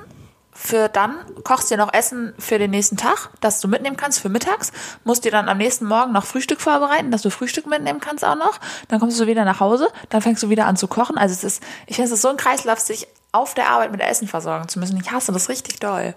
[0.59, 1.15] für dann,
[1.45, 4.73] kochst dir noch Essen für den nächsten Tag, das du mitnehmen kannst für mittags,
[5.05, 8.37] musst dir dann am nächsten Morgen noch Frühstück vorbereiten, dass du Frühstück mitnehmen kannst auch
[8.37, 8.59] noch.
[8.89, 11.19] Dann kommst du wieder nach Hause, dann fängst du wieder an zu kochen.
[11.19, 14.01] Also es ist, ich finde, es ist so ein Kreislauf, sich auf der Arbeit mit
[14.01, 14.99] Essen versorgen zu müssen.
[14.99, 16.15] Ich hasse das richtig doll.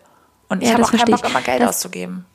[0.48, 1.30] Und ich Ja, habe das auch keinen Bock, ich.
[1.30, 2.26] immer Geld Das- auszugeben.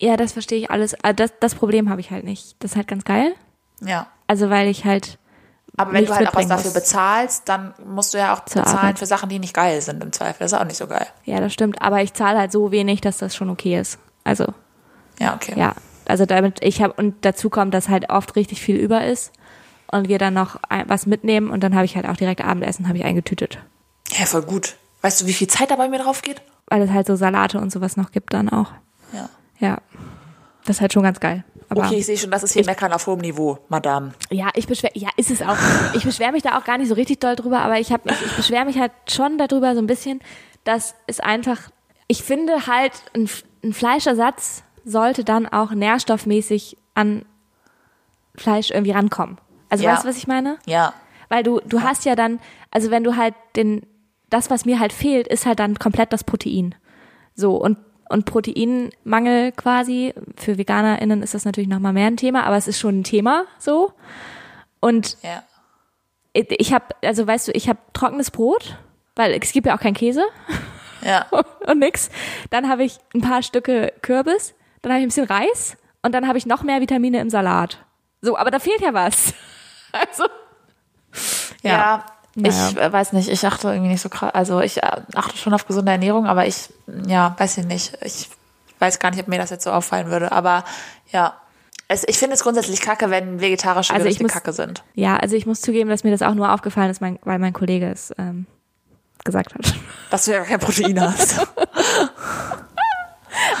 [0.00, 0.94] Ja, das verstehe ich alles.
[1.02, 2.56] Aber Das, das Problem habe ich halt nicht.
[2.60, 3.34] Das ist halt ganz geil.
[3.80, 4.06] Ja.
[4.26, 5.18] Also weil ich halt,
[5.78, 8.98] Aber wenn du halt auch was dafür bezahlst, dann musst du ja auch bezahlen Arbeit.
[8.98, 10.36] für Sachen, die nicht geil sind im Zweifel.
[10.40, 11.06] Das ist auch nicht so geil.
[11.24, 11.80] ja, das stimmt.
[11.80, 13.98] Aber ich zahle halt so wenig, dass das schon okay ist.
[14.24, 14.46] Also
[15.18, 15.54] Ja, okay.
[15.56, 15.74] ja,
[16.06, 19.32] also damit ich habe und dazu kommt, dass halt oft richtig viel über ist
[19.90, 22.98] und wir dann noch was mitnehmen und dann habe ich halt auch direkt Abendessen habe
[22.98, 23.58] ich eingetütet,
[24.12, 24.76] Ja, voll gut.
[25.00, 26.42] Weißt du, wie viel Zeit da bei mir drauf geht?
[26.70, 28.72] weil es halt so Salate und sowas noch gibt dann auch.
[29.14, 29.30] Ja.
[29.58, 29.78] Ja,
[30.66, 31.42] das ist halt schon ganz geil.
[31.70, 34.12] Aber Okay, ich sehe schon, das ist hier Meckern auf hohem Niveau, Madame.
[34.30, 35.56] ja, ich beschwer, ja, ist es auch.
[35.94, 38.22] Ich beschwere mich da auch gar nicht so richtig doll drüber, aber ich habe, ich,
[38.24, 40.20] ich beschwere mich halt schon darüber so ein bisschen,
[40.64, 41.58] dass es einfach,
[42.06, 43.28] ich finde halt ein,
[43.62, 47.26] ein Fleischersatz sollte dann auch nährstoffmäßig an
[48.34, 49.38] Fleisch irgendwie rankommen.
[49.68, 49.92] Also Ja.
[49.92, 50.58] weißt du, was ich meine?
[50.66, 50.94] Ja.
[51.28, 53.86] Weil du, du hast ja dann, also wenn du halt den,
[54.30, 56.74] das, was mir halt fehlt, ist halt dann komplett das Protein.
[57.34, 62.56] So, und, und Proteinmangel quasi, für VeganerInnen ist das natürlich nochmal mehr ein Thema, aber
[62.56, 63.92] es ist schon ein Thema, so.
[64.80, 65.42] Und Ja.
[66.32, 68.76] ich- ich habe, also weißt du, ich habe trockenes Brot,
[69.16, 70.22] weil es gibt ja auch keinen Käse
[71.02, 71.26] Ja.
[71.66, 72.10] und nix.
[72.50, 76.26] Dann habe ich ein paar Stücke Kürbis, dann habe ich ein bisschen Reis und dann
[76.28, 77.78] habe ich noch mehr Vitamine im Salat.
[78.20, 79.34] So, aber da fehlt ja was.
[79.92, 80.24] Also,
[81.62, 82.04] Ja.
[82.34, 82.80] Ich Naja.
[82.86, 84.32] äh, weiß nicht, ich achte irgendwie nicht so krass.
[84.32, 86.68] Also ich äh, achte schon auf gesunde Ernährung, aber ich,
[87.06, 87.98] ja, weiß ich nicht.
[88.02, 88.28] Ich
[88.78, 90.32] weiß gar nicht, ob mir das jetzt so auffallen würde.
[90.32, 90.64] Aber
[91.10, 91.34] ja,
[91.88, 94.82] es, ich finde es grundsätzlich kacke, wenn vegetarische Also ich Gerichte muss- kacke sind.
[94.94, 97.52] Ja, also ich muss zugeben, dass mir das auch nur aufgefallen ist, mein, weil mein
[97.52, 98.46] Kollege es ähm,
[99.24, 99.74] gesagt hat.
[100.10, 101.38] Dass du ja kein Protein hast.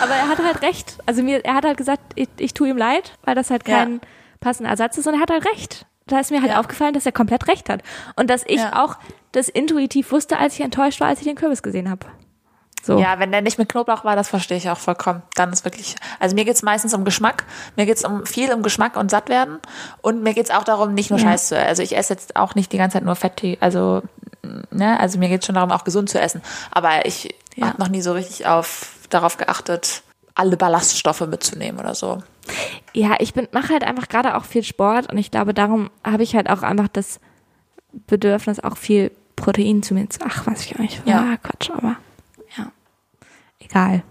[0.02, 0.98] aber er hat halt recht.
[1.06, 3.94] Also mir, er hat halt gesagt, ich, ich tue ihm leid, weil das halt kein
[3.94, 4.00] Ja.
[4.40, 5.86] passender Ersatz ist und er hat halt recht.
[6.06, 6.60] Da ist mir halt Ja.
[6.60, 7.82] aufgefallen, dass er komplett recht hat.
[8.16, 8.82] Und dass ich Ja.
[8.84, 8.96] auch
[9.32, 12.06] das intuitiv wusste, als ich enttäuscht war, als ich den Kürbis gesehen habe.
[12.82, 12.98] So.
[12.98, 15.22] Ja, wenn der nicht mit Knoblauch war, das verstehe ich auch vollkommen.
[15.34, 17.44] Dann ist wirklich, also mir geht's meistens um Geschmack.
[17.76, 19.58] Mir geht's um viel um Geschmack und satt werden.
[20.00, 21.26] Und mir geht's auch darum, nicht nur Ja.
[21.30, 24.02] Scheiß zu Also ich esse jetzt auch nicht die ganze Zeit nur Fett, also,
[24.70, 26.40] ne, also mir geht's schon darum, auch gesund zu essen.
[26.70, 27.66] Aber ich Ja.
[27.68, 30.02] habe noch nie so richtig auf, darauf geachtet,
[30.34, 32.22] alle Ballaststoffe mitzunehmen oder so.
[32.94, 36.22] Ja, ich bin mache halt einfach gerade auch viel Sport und ich glaube, darum habe
[36.22, 37.20] ich halt auch einfach das
[38.06, 40.20] Bedürfnis, auch viel Protein zu mir zu.
[40.26, 41.02] Ach, weiß ich nicht.
[41.04, 41.34] Ja.
[41.34, 41.96] Ah, Quatsch, aber.
[43.70, 44.02] Egal.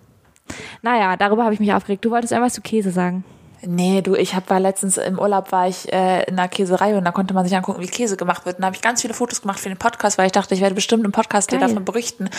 [0.81, 2.05] Naja, darüber habe ich mich aufgeregt.
[2.05, 3.23] Du wolltest irgendwas zu Käse sagen.
[3.65, 7.03] Nee, du, ich hab, war letztens im Urlaub, war ich äh, in einer Käserei und
[7.03, 8.57] da konnte man sich angucken, wie Käse gemacht wird.
[8.57, 10.61] Und da habe ich ganz viele Fotos gemacht für den Podcast, weil ich dachte, ich
[10.61, 11.67] werde bestimmt im Podcast dir Geil.
[11.69, 12.29] davon berichten.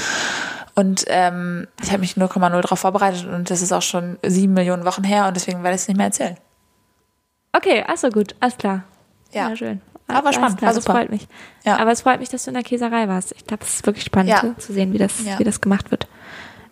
[0.76, 4.85] Und ähm, ich habe mich 0,0 darauf vorbereitet und das ist auch schon sieben Millionen
[4.85, 6.37] Wochen her und deswegen werde ich es nicht mehr erzählen.
[7.52, 8.85] Okay, also gut, alles klar.
[9.33, 9.54] Ja.
[9.57, 9.81] schön.
[10.07, 10.96] Aber Alles spannend, klar, war das super.
[10.98, 11.28] freut mich.
[11.64, 11.76] Ja.
[11.78, 13.33] Aber es freut mich, dass du in der Käserei warst.
[13.37, 14.40] Ich glaube, es ist wirklich spannend Ja.
[14.40, 15.38] zu- zu sehen, wie das, Ja.
[15.38, 16.07] wie das gemacht wird.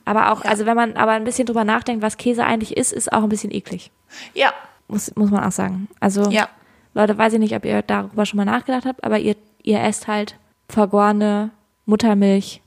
[0.06, 0.50] Aber auch, Ja.
[0.50, 3.28] also wenn man aber ein bisschen drüber nachdenkt, was Käse eigentlich ist, ist auch ein
[3.28, 3.90] bisschen eklig.
[4.34, 4.54] Ja,
[4.88, 5.88] Muss, muss man auch sagen.
[6.00, 6.48] Also, ja.
[6.94, 10.06] Leute, weiß ich nicht, ob ihr darüber schon mal nachgedacht habt, aber ihr, ihr esst
[10.06, 10.38] halt
[10.68, 11.50] vergorene
[11.84, 12.62] Muttermilch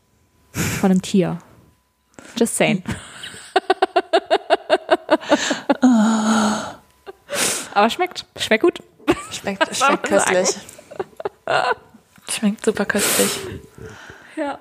[0.52, 1.40] von einem Tier.
[2.38, 2.84] Just saying.
[7.74, 8.26] aber schmeckt.
[8.38, 8.80] Schmeckt gut.
[9.32, 10.50] Schmeckt, schmeckt köstlich.
[12.30, 13.40] Schmeckt super köstlich.
[14.36, 14.60] Ja.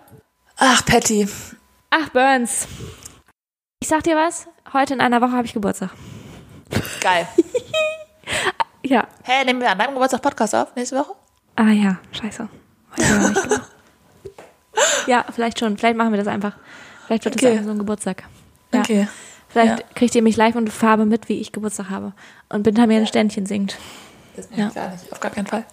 [0.57, 1.29] Ach, Patty.
[1.91, 2.67] Ach, Burns.
[3.81, 5.91] Ich sag dir was, heute in einer Woche habe ich Geburtstag.
[7.01, 7.27] Geil.
[8.85, 9.07] Ja.
[9.25, 11.13] Hä, nehmen wir an deinem Geburtstag Podcast auf nächste Woche?
[11.57, 12.49] Ah ja, scheiße.
[15.07, 15.77] Ja, vielleicht schon.
[15.77, 16.53] Vielleicht machen wir das einfach.
[17.07, 17.53] Vielleicht wird das Okay.
[17.53, 18.25] einfach so ein Geburtstag.
[18.73, 18.81] Ja.
[18.81, 19.09] Okay.
[19.49, 19.87] Vielleicht Ja.
[19.95, 22.13] kriegt ihr mich live und Farbe mit, wie ich Geburtstag habe.
[22.49, 23.77] Und hinter mir ein Ständchen singt.
[24.37, 25.13] Das ich gar nicht.
[25.13, 25.65] Auf gar keinen Fall.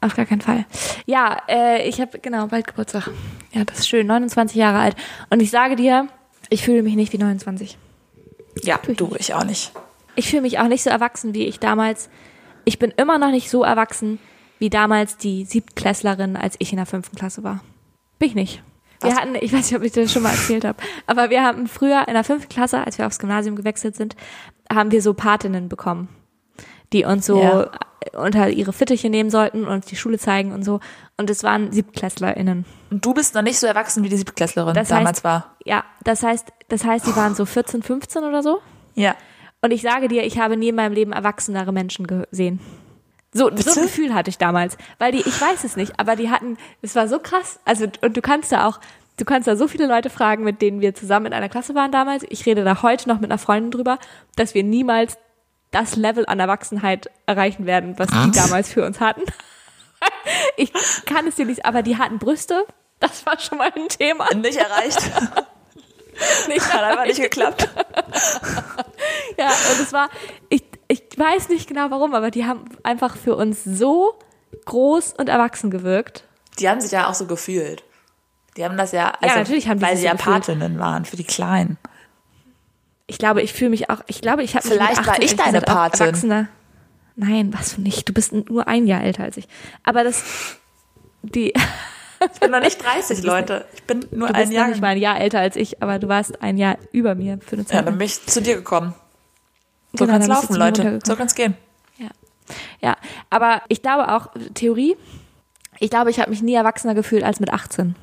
[0.00, 0.66] Auf gar keinen Fall.
[1.06, 3.10] Ja, äh, ich habe genau bald Geburtstag.
[3.52, 4.06] Ja, das ist schön.
[4.06, 4.96] 29 Jahre alt.
[5.30, 6.08] Und ich sage dir,
[6.50, 7.78] ich fühle mich nicht wie 29.
[8.62, 9.72] Ja, ich du, ich auch nicht.
[10.14, 12.08] Ich fühle mich auch nicht so erwachsen, wie ich damals.
[12.64, 14.18] Ich bin immer noch nicht so erwachsen,
[14.58, 17.60] wie damals die Siebtklässlerin, als ich in der fünften Klasse war.
[18.18, 18.62] Bin ich nicht.
[19.02, 19.18] Wir Was?
[19.18, 22.08] hatten, ich weiß nicht, ob ich das schon mal erzählt habe, aber wir haben früher
[22.08, 24.16] in der fünften Klasse, als wir aufs Gymnasium gewechselt sind,
[24.72, 26.08] haben wir so Patinnen bekommen,
[26.94, 27.70] die uns so Ja.
[28.14, 30.80] Unter ihre Fittiche nehmen sollten und uns die Schule zeigen und so.
[31.16, 32.64] Und es waren SiebtklässlerInnen.
[32.90, 35.56] Und du bist noch nicht so erwachsen, wie die Siebtklässlerin Das damals heißt- war.
[35.64, 38.60] Ja, das heißt, das heißt, die waren so 14, 15 oder so.
[38.94, 39.14] Ja.
[39.62, 42.60] Und ich sage dir, ich habe nie in meinem Leben erwachsenere Menschen gesehen.
[43.32, 44.76] So, so ein Gefühl hatte ich damals.
[44.98, 47.58] Weil die, ich weiß es nicht, aber die hatten, es war so krass.
[47.64, 48.80] Also, und du kannst da auch,
[49.18, 51.90] du kannst da so viele Leute fragen, mit denen wir zusammen in einer Klasse waren
[51.92, 52.24] damals.
[52.28, 53.98] Ich rede da heute noch mit einer Freundin drüber,
[54.36, 55.18] dass wir niemals
[55.76, 59.22] das Level an Erwachsenheit erreichen werden, was die damals für uns hatten.
[60.56, 60.72] Ich
[61.06, 62.64] kann es dir nicht, aber die hatten Brüste.
[63.00, 64.32] Das war schon mal ein Thema.
[64.34, 64.98] Nicht erreicht.
[66.48, 67.68] Nicht Hat einfach nicht geklappt.
[69.38, 70.08] Ja, und es war,
[70.48, 74.18] ich, ich weiß nicht genau warum, aber die haben einfach für uns so
[74.64, 76.24] groß und erwachsen gewirkt.
[76.58, 77.84] Die haben sich ja auch so gefühlt.
[78.56, 80.14] Die haben das ja, also, natürlich haben die weil sie so ja.
[80.14, 81.78] Patinnen waren für die Kleinen.
[83.06, 85.24] Ich glaube, ich fühle mich auch, ich glaube, ich habe mich Vielleicht mit war 18
[85.24, 86.00] ich deine Patin.
[86.06, 86.48] Erwachsener.
[87.14, 88.08] Nein, was für nicht.
[88.08, 89.48] Du bist nur ein Jahr älter als ich.
[89.84, 90.24] Aber das,
[91.22, 91.52] die,
[92.32, 93.66] Ich bin noch nicht 30, Leute.
[93.74, 94.68] Ich bin nur du ein bist Jahr.
[94.68, 97.56] nicht mal ein Jahr älter als ich, aber du warst ein Jahr über mir für
[97.56, 97.86] eine Ja, Zeit.
[97.86, 98.94] dann bin ich zu dir gekommen.
[99.92, 100.98] So Genau, kann's du laufen, Leute.
[101.06, 101.54] So kann's gehen.
[101.98, 102.08] Ja.
[102.80, 102.96] ja,
[103.30, 104.96] aber ich glaube auch, Theorie,
[105.78, 107.94] ich glaube, ich habe mich nie erwachsener gefühlt als mit 18.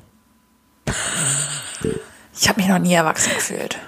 [2.36, 3.78] Ich habe mich noch nie erwachsen gefühlt.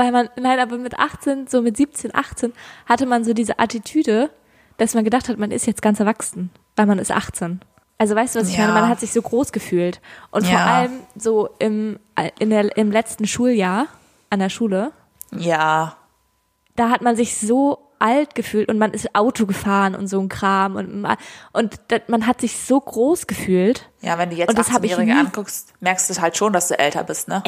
[0.00, 2.54] Weil man, nein, aber mit 18, so mit 17, 18,
[2.86, 4.30] hatte man so diese Attitüde,
[4.78, 7.60] dass man gedacht hat, man ist jetzt ganz erwachsen, weil man ist 18.
[7.98, 8.62] Also weißt du, was ich Ja.
[8.68, 8.80] meine?
[8.80, 10.00] Man hat sich so groß gefühlt.
[10.30, 10.64] Und vor Ja.
[10.74, 11.98] allem so im,
[12.38, 13.88] in der, im letzten Schuljahr
[14.30, 14.92] an der Schule,
[15.36, 15.96] Ja.
[16.76, 20.30] da hat man sich so alt gefühlt und man ist Auto gefahren und so ein
[20.30, 21.06] Kram und,
[21.52, 23.90] und das, man hat sich so groß gefühlt.
[24.00, 26.54] Ja, wenn du jetzt Und das hab ich 18-Jährige nie- anguckst, merkst du halt schon,
[26.54, 27.42] dass du älter bist, ne?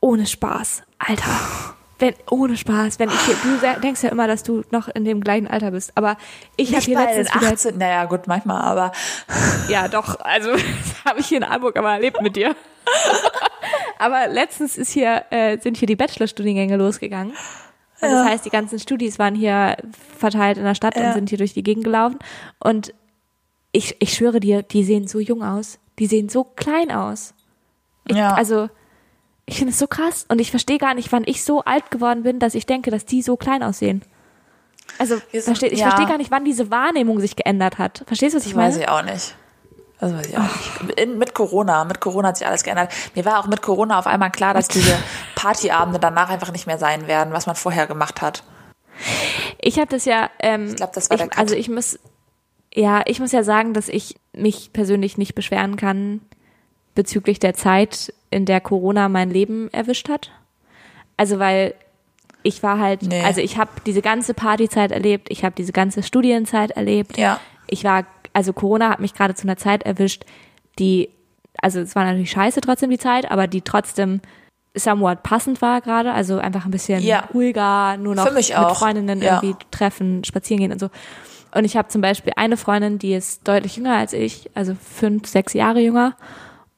[0.00, 1.30] Ohne Spaß, Alter.
[1.98, 5.04] Wenn, ohne Spaß, wenn ich hier, du sa- denkst ja immer, dass du noch in
[5.06, 6.18] dem gleichen Alter bist, aber
[6.56, 8.92] ich habe hier letztens den wieder, 18, naja, gut, manchmal, aber
[9.70, 10.50] ja doch, also
[11.06, 12.54] habe ich hier in Hamburg aber erlebt mit dir.
[13.98, 17.32] aber letztens ist hier, äh, sind hier die Bachelorstudiengänge losgegangen.
[18.02, 19.76] Und das heißt, die ganzen Studis waren hier
[20.18, 21.08] verteilt in der Stadt Ja.
[21.08, 22.18] und sind hier durch die Gegend gelaufen.
[22.58, 22.92] Und
[23.72, 25.78] ich, ich schwöre dir, die sehen so jung aus.
[25.98, 27.32] Die sehen so klein aus.
[28.06, 28.34] Ich, Ja.
[28.34, 28.68] Also,
[29.46, 32.24] Ich finde es so krass und ich verstehe gar nicht, wann ich so alt geworden
[32.24, 34.02] bin, dass ich denke, dass die so klein aussehen.
[34.98, 35.88] Also versteh, ich ja.
[35.88, 38.02] verstehe gar nicht, wann diese Wahrnehmung sich geändert hat.
[38.06, 38.84] Verstehst du, was ich Das weiß meine?
[38.84, 39.34] ich auch nicht.
[40.00, 40.98] Das weiß ich auch nicht.
[40.98, 42.92] In, mit Corona, mit Corona hat sich alles geändert.
[43.14, 44.96] Mir war auch mit Corona auf einmal klar, dass diese
[45.34, 48.42] Partyabende danach einfach nicht mehr sein werden, was man vorher gemacht hat.
[49.60, 50.30] Ich habe das ja.
[50.40, 51.38] Ähm, Ich glaub, das war ich, der Cut.
[51.38, 51.98] Also ich muss,
[52.74, 56.20] ja, ich muss ja sagen, dass ich mich persönlich nicht beschweren kann
[56.96, 60.32] bezüglich der Zeit, in der Corona mein Leben erwischt hat.
[61.16, 61.74] Also weil
[62.42, 63.22] ich war halt, Nee.
[63.22, 67.16] also ich habe diese ganze Partyzeit erlebt, ich habe diese ganze Studienzeit erlebt.
[67.18, 67.40] Ja.
[67.68, 70.24] Ich war, also Corona hat mich gerade zu einer Zeit erwischt,
[70.78, 71.08] die,
[71.62, 74.20] also es war natürlich scheiße trotzdem die Zeit, aber die trotzdem
[74.74, 77.24] somewhat passend war gerade, also einfach ein bisschen Ja.
[77.32, 78.44] ruhiger, nur noch mit.
[78.44, 79.40] Freundinnen Ja.
[79.42, 80.90] irgendwie treffen, spazieren gehen und so.
[81.54, 85.26] Und ich habe zum Beispiel eine Freundin, die ist deutlich jünger als ich, also fünf,
[85.26, 86.14] sechs Jahre jünger.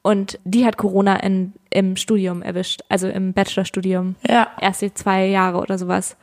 [0.01, 4.15] Und die hat Corona in, im Studium erwischt, also im Bachelorstudium.
[4.27, 4.47] Ja.
[4.61, 6.15] Erste zwei Jahre oder sowas.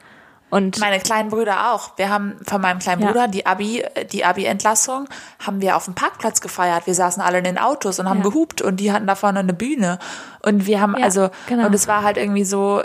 [0.48, 1.98] Und Meine kleinen Brüder auch.
[1.98, 3.08] Wir haben von meinem kleinen Ja.
[3.08, 5.08] Bruder die Abi, die Abi-Entlassung
[5.44, 6.86] haben wir auf dem Parkplatz gefeiert.
[6.86, 8.24] Wir saßen alle in den Autos und haben Ja.
[8.30, 9.98] gehupt und die hatten da vorne eine Bühne.
[10.42, 11.66] Und wir haben Ja, also, genau.
[11.66, 12.80] und es war halt irgendwie so,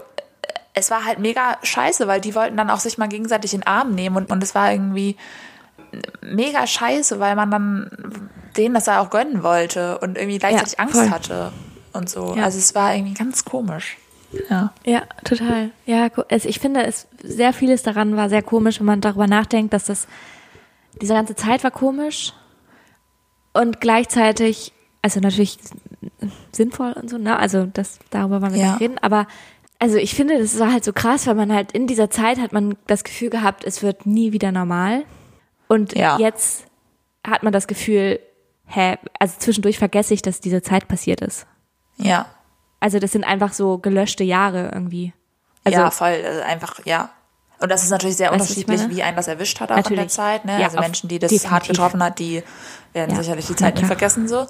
[0.74, 3.68] es war halt mega scheiße, weil die wollten dann auch sich mal gegenseitig in den
[3.68, 5.16] Arm nehmen und, und es war irgendwie
[6.22, 10.96] mega scheiße, weil man dann denen das ja auch gönnen wollte und irgendwie gleichzeitig Angst
[10.96, 11.10] voll.
[11.10, 11.52] hatte
[11.94, 12.36] und so.
[12.36, 12.44] Ja.
[12.46, 13.98] Also es war irgendwie ganz komisch.
[14.50, 14.74] Ja.
[14.86, 15.72] Ja, total.
[15.86, 19.74] Ja, also ich finde, es sehr vieles daran war sehr komisch, wenn man darüber nachdenkt,
[19.74, 20.08] dass das
[21.02, 22.34] diese ganze Zeit war komisch
[23.54, 25.58] und gleichzeitig, also natürlich
[26.52, 27.38] sinnvoll und so, ne?
[27.38, 28.72] Also das darüber wollen wir Ja.
[28.72, 29.28] nicht reden, aber
[29.80, 32.54] also ich finde, das war halt so krass, weil man halt in dieser Zeit hat
[32.54, 35.04] man das Gefühl gehabt, es wird nie wieder normal.
[35.72, 36.18] Und Ja.
[36.20, 36.66] jetzt
[37.26, 38.20] hat man das Gefühl,
[38.66, 41.46] hä, also zwischendurch vergesse ich, dass diese Zeit passiert ist.
[41.98, 42.26] Ja.
[42.82, 45.14] Also das sind einfach so gelöschte Jahre irgendwie.
[45.64, 47.10] Also ja, voll, also einfach, ja.
[47.60, 50.12] Und das ist natürlich sehr unterschiedlich, wie einen das erwischt hat auch in der Natürlich.
[50.12, 50.46] Zeit.
[50.46, 50.60] Ne?
[50.60, 51.52] Ja, also Menschen, die das definitiv.
[51.52, 52.44] hart getroffen hat, die
[52.92, 53.88] werden Ja, sicherlich die Zeit klar.
[53.88, 54.48] vergessen so.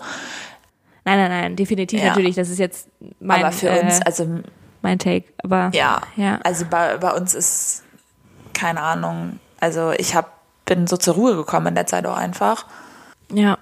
[1.04, 2.10] Nein, nein, nein, definitiv Ja.
[2.10, 2.36] natürlich.
[2.36, 2.88] Das ist jetzt
[3.20, 4.40] mein, Aber für uns, äh, also
[4.82, 5.26] mein Take.
[5.44, 6.40] Aber ja, ja.
[6.44, 7.84] also bei, bei uns ist
[8.54, 9.40] keine Ahnung.
[9.60, 10.41] Also ich hab,
[10.72, 12.66] bin so zur Ruhe gekommen in der Zeit auch einfach.
[13.30, 13.58] Ja,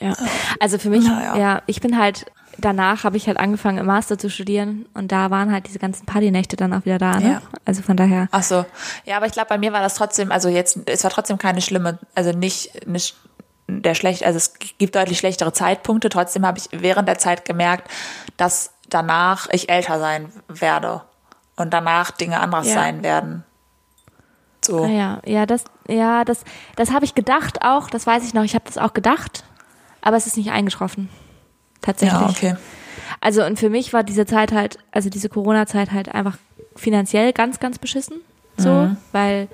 [0.00, 0.16] ja.
[0.58, 1.36] Also für mich, Naja.
[1.36, 2.26] ja, ich bin halt,
[2.58, 6.06] danach habe ich halt angefangen im Master zu studieren und da waren halt diese ganzen
[6.06, 7.30] Partynächte dann auch wieder da, ne?
[7.34, 7.42] Ja.
[7.64, 8.64] Also von daher, Ach so.
[9.04, 11.60] Ja, aber ich glaube, bei mir war das trotzdem, also jetzt, es war trotzdem keine
[11.60, 13.14] schlimme, also nicht, nicht
[13.68, 16.08] der schlecht, also es gibt deutlich schlechtere Zeitpunkte.
[16.08, 17.88] Trotzdem habe ich während der Zeit gemerkt,
[18.36, 21.02] dass danach ich älter sein werde
[21.54, 22.74] und danach Dinge anders Ja.
[22.74, 23.44] sein werden.
[24.70, 24.84] So.
[24.84, 26.44] ah ja, ja, das, ja, das,
[26.76, 29.44] das habe ich gedacht auch, das weiß ich noch, ich habe das auch gedacht,
[30.00, 31.08] aber es ist nicht eingetroffen.
[31.82, 32.20] Tatsächlich.
[32.20, 32.56] Ja, okay.
[33.20, 36.36] Also und für mich war diese Zeit halt, also diese Corona-Zeit halt einfach
[36.76, 38.16] finanziell ganz, ganz beschissen.
[38.56, 38.96] So, Mhm.
[39.12, 39.48] weil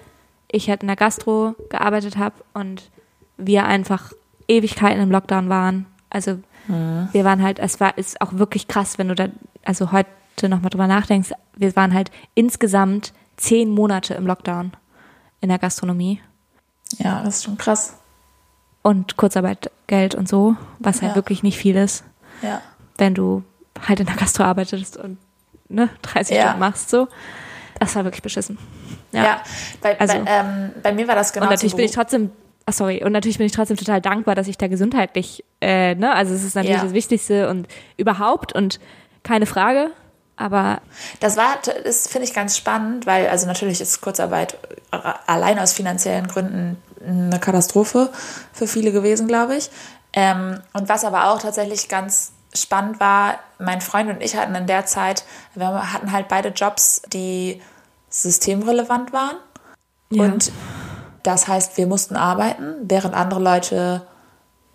[0.50, 2.90] ich halt in der Gastro gearbeitet habe und
[3.37, 4.12] wir einfach
[4.48, 5.87] Ewigkeiten im Lockdown waren.
[6.11, 7.09] Also Mhm.
[7.12, 9.29] wir waren halt, es war ist auch wirklich krass, wenn du da,
[9.64, 10.09] also heute
[10.48, 14.72] nochmal drüber nachdenkst, wir waren halt insgesamt zehn Monate im Lockdown
[15.46, 16.20] in der Gastronomie
[16.98, 17.94] Ja, das ist schon krass.
[18.82, 21.16] und Kurzarbeitgeld und so, was halt Ja.
[21.16, 22.04] wirklich nicht viel ist.
[22.42, 22.61] Ja.
[22.98, 23.42] wenn du
[23.87, 25.18] halt in der Gastro arbeitest und
[25.68, 26.42] ne, 30 Ja.
[26.44, 27.09] Stunden machst so.
[27.78, 28.56] Das war wirklich beschissen.
[29.12, 29.22] Ja.
[29.22, 29.40] Ja,
[29.82, 32.30] bei, Also- bei, ähm, bei mir war das genau und natürlich so, bin ich trotzdem,
[32.64, 36.14] ach sorry, und natürlich bin ich trotzdem total dankbar, dass ich da gesundheitlich, äh, ne,
[36.14, 36.85] also es ist natürlich Ja.
[36.85, 38.80] das Wichtigste und überhaupt und
[39.22, 39.90] keine Frage,
[40.37, 40.81] aber
[41.20, 44.59] Das war, das finde ich ganz spannend, weil also natürlich ist Kurzarbeit
[45.27, 48.11] allein aus finanziellen Gründen eine Katastrophe
[48.53, 49.70] für viele gewesen, glaube ich.
[50.12, 54.66] Ähm, und was aber auch tatsächlich ganz spannend war, mein Freund und ich hatten in
[54.66, 57.61] der Zeit, wir hatten halt beide Jobs, die
[58.09, 59.37] systemrelevant waren.
[60.11, 60.25] ja.
[60.25, 60.51] Und
[61.22, 64.07] das heißt, wir mussten arbeiten, während andere Leute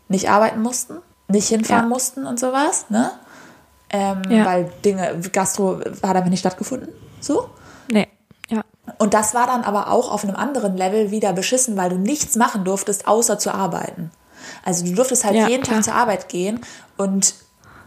[0.09, 0.97] nicht arbeiten mussten,
[1.29, 1.89] nicht hinfahren Ja.
[1.89, 3.11] mussten und sowas, ne?
[3.91, 4.45] Ähm, Ja.
[4.45, 6.89] Weil Dinge, Gastro hat einfach nicht stattgefunden.
[7.19, 7.49] So.
[7.91, 8.07] nee,
[8.49, 8.63] ja,
[8.97, 12.35] Und das war dann aber auch auf einem anderen Level wieder beschissen, weil du nichts
[12.35, 14.11] machen durftest, außer zu arbeiten.
[14.65, 15.75] Also du durftest halt Ja, jeden klar.
[15.77, 16.61] Tag zur Arbeit gehen
[16.97, 17.35] und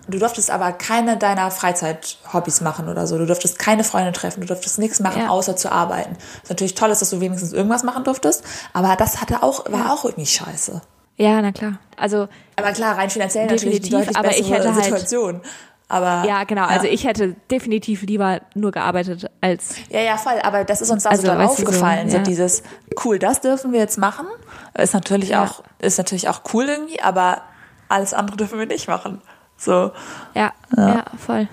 [0.07, 3.19] du durftest aber keine deiner Freizeithobbys machen oder so.
[3.19, 5.29] Du durftest keine Freunde treffen, du durftest nichts machen, Ja.
[5.31, 6.17] außer zu arbeiten.
[6.43, 9.93] Was natürlich toll ist, dass du wenigstens irgendwas machen durftest, aber das hatte auch, war
[9.93, 10.81] auch irgendwie scheiße.
[11.17, 11.79] ja, na klar.
[11.97, 15.41] Also Aber klar, rein finanziell natürlich die deutlich aber ich bessere hätte halt- Situation.
[15.95, 16.65] Aber ja, genau.
[16.65, 20.41] Also ich hätte definitiv lieber nur gearbeitet als Ja, ja, voll.
[20.43, 22.11] Aber das ist uns da Also, so dann weißt du, so, aufgefallen.
[22.11, 22.23] So, ja.
[22.25, 22.65] dieses,
[23.05, 24.27] cool, das dürfen wir jetzt machen.
[24.77, 25.45] Ist natürlich Ja.
[25.45, 27.43] auch, ist natürlich auch cool irgendwie, aber
[27.89, 29.23] alles andere dürfen wir nicht machen.
[29.57, 29.93] So.
[30.35, 31.47] ja, ja, voll.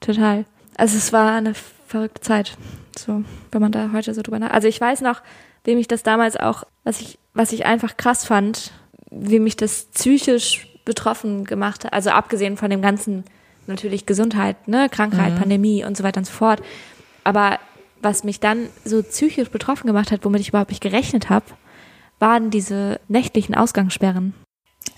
[0.00, 0.44] total.
[0.76, 1.54] Also es war eine
[1.86, 2.56] verrückte Zeit.
[2.98, 4.50] So, wenn man da heute so drüber nach.
[4.50, 5.22] Also ich weiß noch,
[5.62, 8.72] wie mich das damals auch, was ich, was ich einfach krass fand,
[9.12, 11.92] wie mich das psychisch betroffen gemacht hat.
[11.92, 13.22] Also abgesehen von dem ganzen
[13.68, 15.38] natürlich Gesundheit, ne, Krankheit, Mhm.
[15.38, 16.62] Pandemie und so weiter und so fort.
[17.24, 17.58] Aber
[18.00, 21.46] was mich dann so psychisch betroffen gemacht hat, womit ich überhaupt nicht gerechnet habe,
[22.18, 24.34] waren diese nächtlichen Ausgangssperren.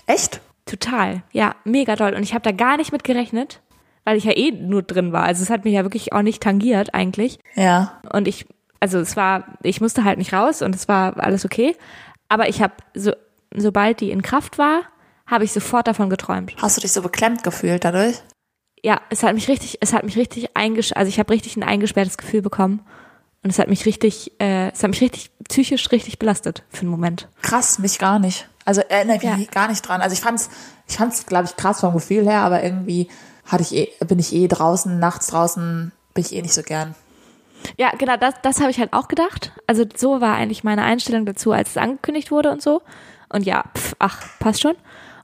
[0.07, 0.41] Echt?
[0.65, 2.13] Total, ja, mega doll.
[2.13, 3.61] Und ich habe da gar nicht mit gerechnet,
[4.05, 5.23] weil ich ja eh nur drin war.
[5.23, 7.39] Also es hat mich ja wirklich auch nicht tangiert eigentlich.
[7.55, 7.99] Ja.
[8.11, 8.45] Und ich,
[8.79, 11.75] also es war, ich musste halt nicht raus und es war alles okay.
[12.29, 13.11] Aber ich habe, so,
[13.55, 14.81] sobald die in Kraft war,
[15.27, 16.53] habe ich sofort davon geträumt.
[16.61, 18.21] Hast du dich so beklemmt gefühlt dadurch?
[18.83, 21.63] Ja, es hat mich richtig, es hat mich richtig eingesch, also ich habe richtig ein
[21.63, 22.81] eingesperrtes Gefühl bekommen.
[23.43, 26.89] Und es hat mich richtig, äh, es hat mich richtig psychisch richtig belastet für einen
[26.91, 27.27] Moment.
[27.41, 28.47] Krass, mich gar nicht.
[28.65, 29.35] Also erinnere ich Ja.
[29.37, 30.01] mich gar nicht dran.
[30.01, 30.49] Also ich fand's,
[30.87, 33.07] ich fand's, glaube ich, krass vom Gefühl her, aber irgendwie
[33.47, 36.93] hatte ich eh, bin ich eh draußen, nachts draußen, bin ich eh nicht so gern.
[37.77, 39.51] Ja, genau, das, das habe ich halt auch gedacht.
[39.67, 42.81] Also so war eigentlich meine Einstellung dazu, als es angekündigt wurde und so.
[43.29, 44.75] Und ja, pf, ach, passt schon.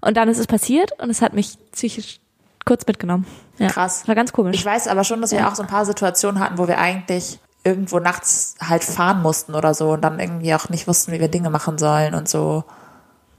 [0.02, 2.20] Und dann ist es passiert und es hat mich psychisch
[2.66, 3.26] kurz mitgenommen.
[3.60, 4.08] Ja, Krass.
[4.08, 4.56] War ganz komisch.
[4.56, 7.40] Ich weiß aber schon, dass wir auch so ein paar Situationen hatten, wo wir eigentlich
[7.64, 11.28] irgendwo nachts halt fahren mussten oder so und dann irgendwie auch nicht wussten, wie wir
[11.28, 12.64] Dinge machen sollen und so.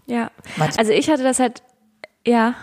[0.06, 0.30] Ja.
[0.56, 1.62] Manch- Also ich hatte das halt,
[2.26, 2.54] ja.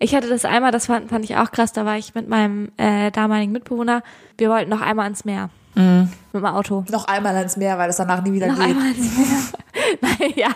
[0.00, 2.72] Ich hatte das einmal, das fand, fand ich auch krass, da war ich mit meinem
[2.76, 4.02] äh, damaligen Mitbewohner.
[4.36, 5.50] Wir wollten noch einmal ans Meer.
[5.74, 6.84] Mit dem Auto.
[6.90, 8.64] Noch einmal ans Meer, weil es danach nie wieder Noch geht.
[8.64, 9.98] einmal ans Meer.
[10.18, 10.48] Nein, ja,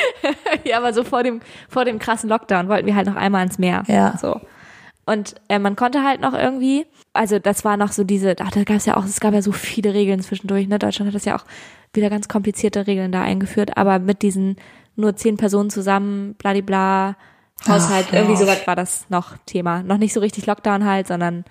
[0.64, 3.58] ja, aber so vor dem, vor dem krassen Lockdown wollten wir halt noch einmal ans
[3.58, 3.82] Meer.
[3.88, 4.16] Ja.
[4.18, 4.40] So.
[5.06, 8.64] Und äh, man konnte halt noch irgendwie, also das war noch so diese, ach, da
[8.64, 10.78] gab es ja auch, es gab ja so viele Regeln zwischendurch, ne?
[10.78, 11.44] Deutschland hat das ja auch
[11.92, 14.56] wieder ganz komplizierte Regeln da eingeführt, aber mit diesen
[14.96, 17.16] nur zehn Personen zusammen, bladibla,
[17.68, 18.38] Haushalt, Ach, irgendwie ja.
[18.40, 19.82] sowas war das noch Thema.
[19.82, 21.44] Noch nicht so richtig Lockdown halt, sondern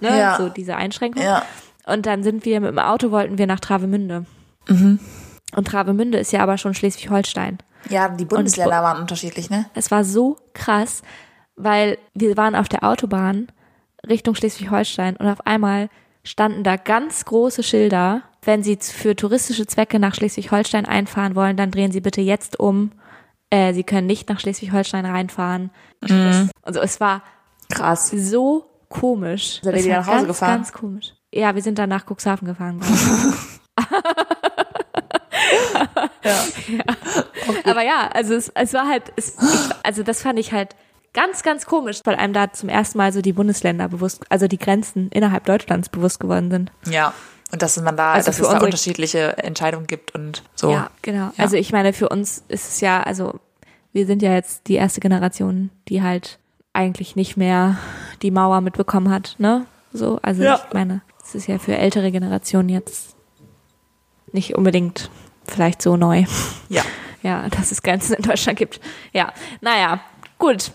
[0.00, 0.36] ne, Ja.
[0.36, 1.22] so diese Einschränkung.
[1.22, 1.42] Ja.
[1.86, 4.26] Und dann sind wir mit dem Auto, wollten wir nach Travemünde.
[4.68, 7.58] Und Travemünde ist ja aber schon Schleswig-Holstein.
[7.88, 9.64] Ja, die Bundesländer waren unterschiedlich, ne?
[9.74, 11.02] Es war so krass,
[11.58, 13.48] weil wir waren auf der Autobahn
[14.08, 15.88] Richtung Schleswig-Holstein und auf einmal
[16.24, 21.70] standen da ganz große Schilder, wenn Sie für touristische Zwecke nach Schleswig-Holstein einfahren wollen, dann
[21.70, 22.92] drehen Sie bitte jetzt um.
[23.50, 25.70] Äh, Sie können nicht nach Schleswig-Holstein reinfahren.
[26.62, 27.22] Also es war
[27.70, 28.10] Krass.
[28.10, 29.60] so komisch.
[29.64, 30.54] Ihr Es wieder nach Hause ganz, gefahren?
[30.56, 31.14] Ganz komisch.
[31.32, 32.80] Ja, wir sind dann nach Cuxhaven gefahren.
[36.24, 36.38] ja.
[37.64, 40.74] Aber ja, also es, es war halt, es, ich, also das fand ich halt
[41.14, 44.58] ganz, ganz komisch, weil einem da zum ersten Mal so die Bundesländer bewusst, also die
[44.58, 46.72] Grenzen innerhalb Deutschlands bewusst geworden sind.
[46.88, 47.12] Ja.
[47.50, 50.70] Und dass man da, Also dass es da unterschiedliche Entscheidungen gibt und so.
[50.70, 51.30] Ja, genau.
[51.38, 53.40] Also ich meine, für uns ist es ja, also
[53.92, 56.38] wir sind ja jetzt die erste Generation, die halt
[56.74, 57.78] eigentlich nicht mehr
[58.20, 59.64] die Mauer mitbekommen hat, ne?
[59.94, 60.60] So, also Ja.
[60.68, 63.16] ich meine, es ist ja für ältere Generationen jetzt
[64.32, 65.10] nicht unbedingt
[65.46, 66.24] vielleicht so neu.
[66.68, 66.82] Ja.
[67.20, 68.80] Ja, dass es Grenzen in Deutschland gibt.
[69.12, 69.98] Ja, naja,
[70.38, 70.70] gut.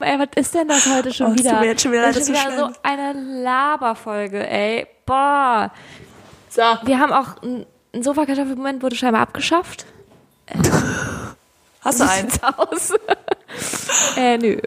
[0.00, 1.50] Ey, was ist denn das heute schon Oh, wieder?
[1.50, 4.86] tut mir jetzt schon wieder Das ist schon wieder so eine Laberfolge, ey.
[5.04, 5.70] Boah.
[6.48, 6.62] So.
[6.84, 9.84] Wir haben auch ein, ein Sofakartoffelmoment wurde scheinbar abgeschafft.
[11.82, 12.30] Hast du einen?
[12.30, 12.92] sieht's aus?
[14.16, 14.58] äh, nö.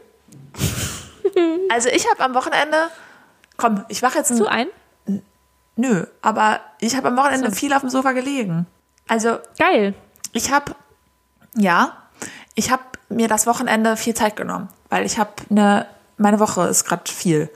[1.70, 2.78] Also ich habe am Wochenende,
[3.58, 4.68] komm, ich mache jetzt Du ein,
[5.08, 5.22] ein?
[5.76, 8.68] nö, aber ich habe am Wochenende viel auf dem Sofa gelegen.
[9.08, 9.96] Also Geil.
[10.32, 10.76] ich habe,
[11.56, 11.98] ja,
[12.56, 15.86] ich habe mir das Wochenende viel Zeit genommen, weil ich habe eine,
[16.18, 17.50] meine Woche ist gerade viel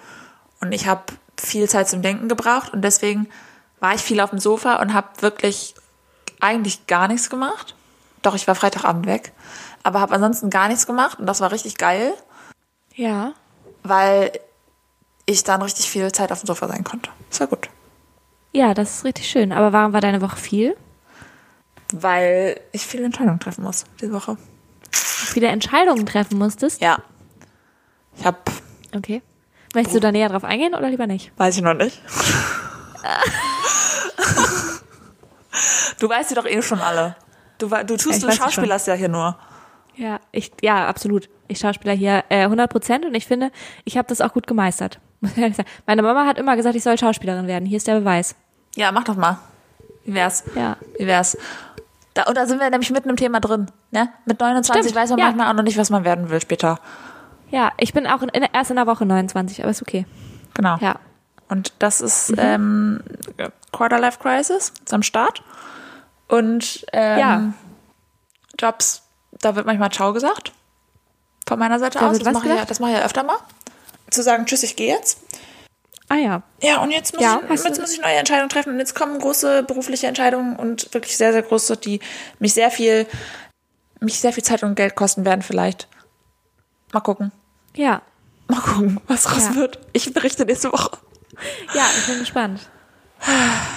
[0.62, 1.04] und ich habe
[1.40, 3.28] viel Zeit zum Denken gebraucht und deswegen
[3.80, 5.76] war ich viel auf dem Sofa und habe wirklich
[6.40, 7.76] eigentlich gar nichts gemacht.
[8.24, 9.32] Doch, ich war Freitagabend weg,
[9.84, 12.14] aber habe ansonsten gar nichts gemacht und das war richtig geil,
[12.96, 13.34] Ja.
[13.84, 14.32] weil
[15.28, 17.10] ich dann richtig viel Zeit auf dem Sofa sein konnte.
[17.30, 17.70] Das war gut.
[18.54, 19.52] Ja, das ist richtig schön.
[19.52, 20.76] Aber warum war deine Woche viel?
[21.94, 24.38] Weil ich viele Entscheidungen treffen muss diese Woche.
[25.34, 26.82] Viele Entscheidungen treffen musstest?
[26.82, 27.00] Ja.
[28.18, 28.38] Ich habe,
[28.96, 29.22] Okay.
[29.74, 31.32] Möchtest du da näher drauf eingehen oder lieber nicht?
[31.38, 32.02] weiß ich noch nicht.
[36.00, 37.16] du weißt sie doch eh schon alle.
[37.58, 39.38] Du, du tust, Ich du schauspielerst ja hier nur.
[39.96, 41.30] Ja, ich, ja, absolut.
[41.48, 43.52] Ich schauspieler hier äh, 100 Prozent und ich finde,
[43.84, 45.00] ich habe das auch gut gemeistert.
[45.86, 47.66] Meine Mama hat immer gesagt, ich soll Schauspielerin werden.
[47.66, 48.36] Hier ist der Beweis.
[48.76, 49.40] Ja, mach doch mal.
[50.06, 50.44] Wie wär's?
[50.56, 50.78] Ja.
[50.98, 51.38] Wie wär's?
[52.18, 53.68] Da, und da sind wir nämlich mitten im Thema drin.
[53.92, 54.10] Ne?
[54.26, 55.26] Mit 29 Stimmt, weiß man ja.
[55.26, 56.80] manchmal auch noch nicht, was man werden will später.
[57.52, 60.08] Ja, ich bin auch in, erst in der Woche 29, aber ist okay.
[60.56, 60.78] Genau.
[60.82, 60.96] Ja.
[61.48, 63.02] Und das ist ähm,
[63.72, 65.44] Quarter Life Crisis ist am Start.
[66.28, 67.54] Und ähm, Ja.
[68.58, 69.04] Jobs,
[69.40, 70.54] da wird manchmal Ciao gesagt.
[71.48, 72.18] Von meiner Seite Da aus.
[72.18, 73.38] Das mache ich, das mache ich ja öfter mal.
[74.10, 75.20] Zu sagen, tschüss, ich gehe jetzt.
[76.10, 76.44] Ah ja.
[76.62, 78.74] Ja, und jetzt muss, Ja, ich, jetzt muss ich neue Entscheidungen treffen.
[78.74, 82.00] Und jetzt kommen große berufliche Entscheidungen und wirklich sehr, sehr große, die
[82.40, 83.06] mich sehr viel,
[84.00, 85.88] mich sehr viel Zeit und Geld kosten werden vielleicht.
[86.94, 87.32] Mal gucken.
[87.76, 88.02] Ja.
[88.48, 89.56] Mal gucken, was raus Ja.
[89.56, 89.80] wird.
[89.92, 90.92] Ich berichte nächste Woche.
[91.74, 92.62] Ja, ich bin gespannt.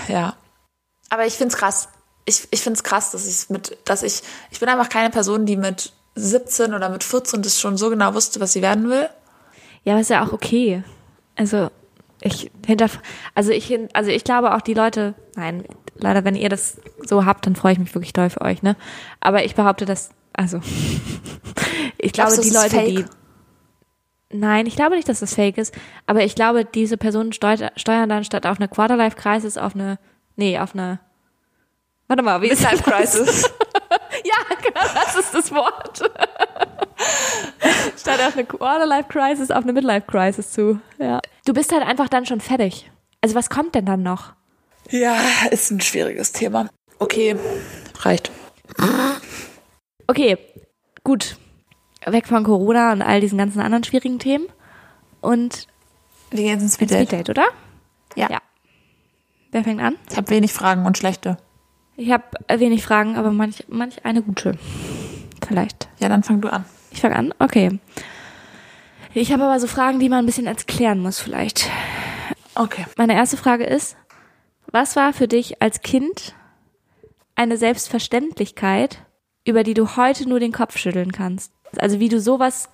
[0.09, 0.37] Ja.
[1.09, 1.89] Aber ich find's krass.
[2.27, 5.57] Ich, ich find's krass, dass ich mit, dass ich, ich bin einfach keine Person, die
[5.57, 9.09] mit 17 oder mit 14 das schon so genau wusste, was sie werden will.
[9.83, 10.85] Ja, aber ist ja auch okay.
[11.37, 11.71] Also
[12.23, 12.89] ich hinter,
[13.35, 15.65] also ich, hin- also ich glaube auch die Leute, nein,
[15.97, 18.77] leider, wenn ihr das so habt, dann freue ich mich wirklich doll für euch, ne?
[19.21, 20.59] Aber ich behaupte, dass, also
[21.99, 23.11] ich glaube, Glaubst die Leute, die, fake?
[24.33, 25.75] nein, ich glaube nicht, dass das Fake ist,
[26.07, 29.99] aber ich glaube, diese Personen steuern dann statt auf eine Quarterlife Crisis auf eine,
[30.37, 31.01] nee, auf eine,
[32.09, 32.73] warte mal, wie ist das?
[32.73, 33.51] Midlife Crisis.
[34.23, 36.03] Ja, genau, das ist das Wort.
[37.97, 40.81] Statt auf eine Quarterlife Crisis auf eine Midlife Crisis zu.
[40.99, 41.21] Ja.
[41.45, 42.91] Du bist halt einfach dann schon fertig.
[43.21, 44.33] Also was kommt denn dann noch?
[44.91, 45.17] ja,
[45.51, 46.69] ist ein schwieriges Thema.
[46.99, 47.37] Okay,
[48.01, 48.31] reicht.
[50.07, 50.37] Okay,
[51.05, 51.37] gut.
[52.07, 54.47] Weg von Corona und all diesen ganzen anderen schwierigen Themen.
[55.21, 55.67] Und
[56.31, 57.07] Wir gehen ins Speeddate.
[57.07, 57.47] Speeddate, oder?
[58.17, 58.29] Ja.
[58.31, 58.39] Ja.
[59.53, 59.97] Wer fängt an?
[60.11, 61.37] Ich habe wenig Fragen und schlechte.
[61.97, 64.57] Ich habe wenig Fragen, aber manch, manch eine gute.
[65.47, 65.89] Vielleicht.
[65.99, 66.65] Ja, dann fang du an.
[66.91, 67.35] Ich fange an?
[67.39, 67.79] Okay.
[69.13, 71.69] Ich habe aber so Fragen, die man ein bisschen erklären muss vielleicht.
[72.55, 72.85] Okay.
[72.97, 73.97] Meine erste Frage ist,
[74.71, 76.35] was war für dich als Kind
[77.35, 78.99] eine Selbstverständlichkeit,
[79.45, 81.53] über die du heute nur den Kopf schütteln kannst?
[81.79, 82.69] Also wie du sowas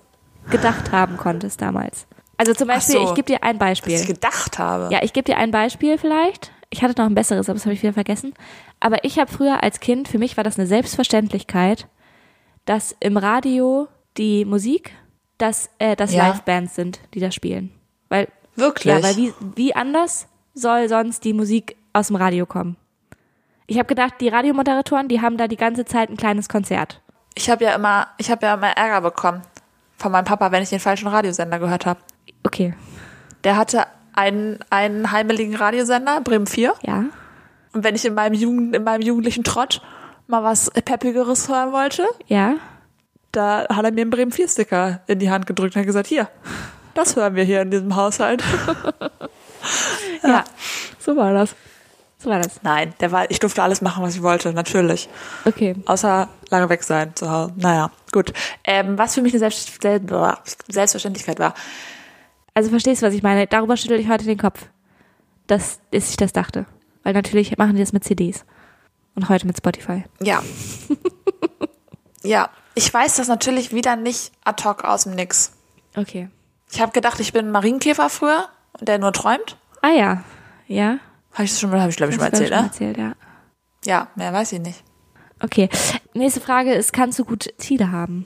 [0.49, 2.07] gedacht haben konntest damals.
[2.37, 3.03] Also zum Beispiel, so.
[3.03, 4.05] ich gebe dir ein Was ich Beispiel.
[4.05, 4.93] gedacht habe.
[4.93, 6.51] Ja, ich gebe dir ein Beispiel vielleicht.
[6.69, 8.33] Ich hatte noch ein besseres, aber das habe ich wieder vergessen.
[8.79, 11.87] Aber ich habe früher als Kind, für mich war das eine Selbstverständlichkeit,
[12.65, 13.87] dass im Radio
[14.17, 14.91] die Musik,
[15.37, 16.27] dass äh, das Ja.
[16.29, 17.71] Livebands sind, die da spielen.
[18.09, 18.93] Weil Wirklich?
[18.93, 22.75] ja, weil wie, wie anders soll sonst die Musik aus dem Radio kommen?
[23.67, 27.01] Ich habe gedacht, die Radiomoderatoren, die haben da die ganze Zeit ein kleines Konzert.
[27.35, 29.41] Ich habe ja immer, ich habe ja immer Ärger bekommen
[29.97, 31.99] von meinem Papa, wenn ich den falschen Radiosender gehört habe.
[32.45, 32.73] Okay,
[33.43, 36.73] Der hatte einen, einen heimeligen Radiosender, Bremen 4.
[36.83, 37.03] ja.
[37.73, 39.81] Und wenn ich in meinem, Jugend, in meinem jugendlichen Trott
[40.25, 42.55] mal was Peppigeres hören wollte, Ja,
[43.31, 46.07] da hat er mir einen Bremen 4 Sticker in die Hand gedrückt und hat gesagt,
[46.07, 46.29] hier,
[46.93, 48.43] das hören wir hier in diesem Haushalt.
[50.23, 50.43] ja,
[50.99, 51.55] so war das.
[52.19, 52.63] So war das.
[52.63, 55.07] Nein, der war, ich durfte alles machen, was ich wollte, natürlich.
[55.45, 55.75] Okay.
[55.85, 57.53] Außer lange weg sein zu Hause.
[57.57, 58.33] Naja, gut.
[58.63, 60.01] Ähm, was für mich eine Selbst Sel-
[60.67, 61.53] Selbstverständlichkeit war.
[62.55, 63.45] Also verstehst du, was ich meine?
[63.45, 64.65] Darüber schüttel ich heute den Kopf.
[65.45, 66.65] Dass dass ich das dachte.
[67.03, 68.45] Weil natürlich machen die das mit CDs.
[69.13, 70.03] Und heute mit Spotify.
[70.19, 70.41] Ja.
[72.23, 75.51] ja, ich weiß das natürlich wieder nicht ad hoc aus dem Nix.
[75.95, 76.29] Okay.
[76.71, 78.47] Ich habe gedacht, ich bin ein Marienkäfer früher,
[78.79, 79.57] der nur träumt.
[79.81, 80.23] Ah ja.
[80.67, 80.99] Ja.
[81.33, 82.63] Habe ich das schon mal, habe ich glaube ich schon mal erzählt, ich ne?
[82.63, 83.13] erzählt, ja.
[83.85, 84.83] Ja, mehr weiß ich nicht.
[85.41, 85.69] Okay.
[86.13, 88.25] Nächste Frage ist, kannst du gut Ziele haben?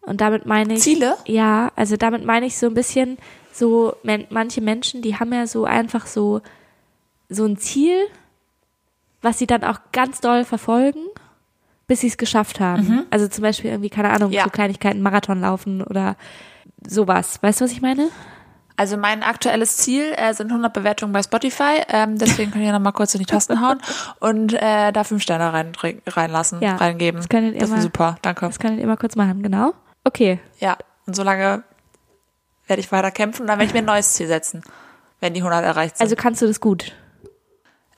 [0.00, 0.80] Und damit meine ich.
[0.80, 1.16] Ziele?
[1.26, 3.18] Ja, also damit meine ich so ein bisschen
[3.52, 3.94] so,
[4.30, 6.40] manche Menschen, die haben ja so einfach so,
[7.28, 7.96] so ein Ziel,
[9.22, 11.04] was sie dann auch ganz doll verfolgen,
[11.90, 13.04] bis sie es geschafft haben.
[13.10, 14.34] Also zum Beispiel irgendwie, keine Ahnung, Mhm.
[14.36, 14.44] Ja.
[14.44, 16.14] so Kleinigkeiten, Marathon laufen oder
[16.86, 17.40] sowas.
[17.42, 18.10] Weißt du, was ich meine?
[18.76, 21.82] Also mein aktuelles Ziel äh, sind 100 Bewertungen bei Spotify.
[21.88, 23.80] Ähm, deswegen kann ich ja noch mal kurz in die Tasten hauen
[24.20, 25.72] und äh, da fünf Sterne rein,
[26.06, 27.18] reinlassen, Ja, reingeben.
[27.20, 28.46] das können ihr das ist super, danke.
[28.46, 29.74] Das kann ich immer kurz machen, genau.
[30.04, 30.38] Okay.
[30.60, 30.76] Ja,
[31.06, 31.64] und solange
[32.68, 34.62] werde ich weiter kämpfen und dann werde ich mir ein neues Ziel setzen,
[35.18, 36.04] wenn die 100 erreicht sind.
[36.04, 36.92] Also kannst du das gut.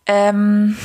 [0.07, 0.77] Ähm,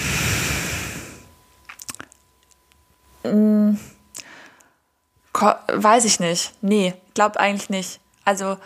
[5.33, 6.53] ko- weiß ich nicht.
[6.61, 7.99] Nee, glaub eigentlich nicht.
[8.25, 8.57] Also,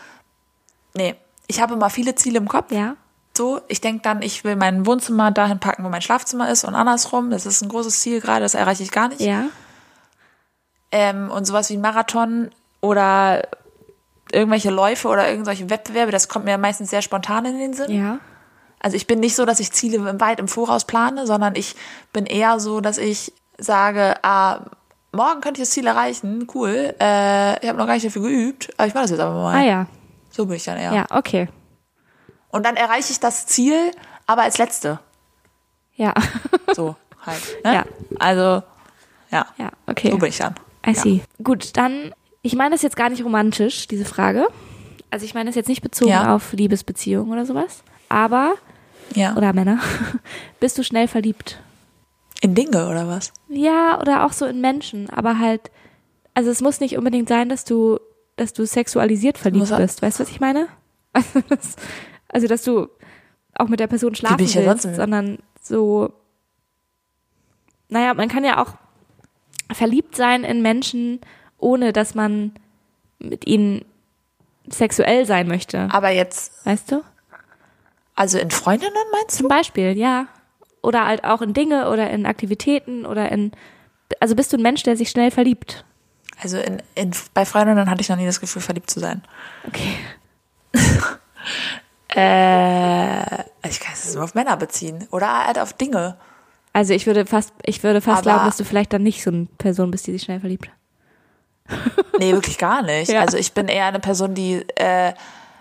[0.93, 1.15] nee.
[1.47, 2.71] Ich habe immer viele Ziele im Kopf.
[2.71, 2.95] Ja.
[3.35, 6.75] So, ich denke dann, ich will mein Wohnzimmer dahin packen, wo mein Schlafzimmer ist und
[6.75, 7.29] andersrum.
[7.29, 9.21] Das ist ein großes Ziel gerade, das erreiche ich gar nicht.
[9.21, 9.45] Ja.
[10.91, 13.47] Ähm, und sowas wie Marathon oder
[14.31, 17.91] irgendwelche Läufe oder irgendwelche Wettbewerbe, das kommt mir meistens sehr spontan in den Sinn.
[17.91, 18.19] Ja.
[18.79, 21.75] Also ich bin nicht so, dass ich Ziele weit im Voraus plane, sondern ich
[22.13, 23.31] bin eher so, dass ich
[23.63, 24.61] sage, ah,
[25.11, 26.93] morgen könnte ich das Ziel erreichen, cool.
[26.99, 29.55] Äh, ich habe noch gar nicht dafür geübt, aber ich mache das jetzt aber mal.
[29.55, 29.87] Ah ja.
[30.29, 30.93] So bin ich dann eher.
[30.93, 31.49] Ja, okay.
[32.49, 33.91] Und dann erreiche ich das Ziel,
[34.27, 34.99] aber als letzte.
[35.95, 36.13] Ja.
[36.73, 36.95] So
[37.25, 37.41] halt.
[37.65, 37.73] Ne?
[37.73, 37.85] Ja.
[38.17, 38.63] Also,
[39.29, 39.45] ja.
[39.57, 40.11] ja, okay.
[40.11, 40.55] So bin ich dann.
[40.87, 41.01] I Ja.
[41.01, 41.21] see.
[41.43, 44.47] Gut, dann, ich meine das jetzt gar nicht romantisch, diese Frage.
[45.09, 46.33] Also ich meine das jetzt nicht bezogen Ja.
[46.33, 47.83] auf Liebesbeziehungen oder sowas.
[48.07, 48.53] Aber,
[49.13, 49.35] Ja.
[49.35, 49.79] oder Männer,
[50.61, 51.59] bist du schnell verliebt?
[52.41, 53.31] In Dinge oder was?
[53.49, 55.71] Ja, oder auch so in Menschen, aber halt,
[56.33, 57.99] also es muss nicht unbedingt sein, dass du,
[58.35, 60.01] dass du sexualisiert verliebt Muss bist.
[60.01, 60.67] Weißt du, was ich meine?
[61.13, 61.75] Also, das,
[62.29, 62.87] Also, dass du
[63.55, 66.13] auch mit der Person schlafen willst, im- sondern so,
[67.89, 68.75] naja, man kann ja auch
[69.73, 71.19] verliebt sein in Menschen,
[71.57, 72.53] ohne dass man
[73.19, 73.83] mit ihnen
[74.69, 75.89] sexuell sein möchte.
[75.91, 77.03] Aber jetzt, Weißt du?
[78.15, 79.43] also in Freundinnen meinst du?
[79.43, 80.27] Zum Beispiel, ja.
[80.81, 83.51] Oder halt auch in Dinge oder in Aktivitäten oder in,
[84.19, 85.85] also bist du ein Mensch, der sich schnell verliebt?
[86.41, 89.21] Also in, in, bei Freundinnen hatte ich noch nie das Gefühl, verliebt zu sein.
[89.67, 89.97] Okay.
[92.13, 95.07] Äh, ich kann es nur auf Männer beziehen.
[95.11, 96.17] Oder halt auf Dinge.
[96.73, 99.31] Also ich würde fast, ich würde fast Aber- glauben, dass du vielleicht dann nicht so
[99.31, 100.69] eine Person bist, die sich schnell verliebt.
[102.19, 103.09] Nee, wirklich gar nicht.
[103.09, 103.21] Ja.
[103.21, 105.13] Also ich bin eher eine Person, die, äh,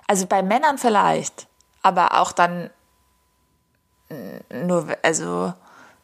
[0.06, 1.46] also bei Männern vielleicht,
[1.82, 2.68] aber auch dann
[4.64, 5.52] nur, also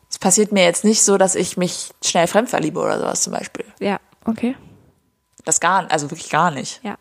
[0.09, 3.33] es passiert mir jetzt nicht so, dass ich mich schnell fremd verliebe oder sowas zum
[3.33, 3.65] Beispiel.
[3.81, 4.57] Ja, okay.
[5.45, 6.83] Das gar, also wirklich gar nicht.
[6.83, 6.97] Ja.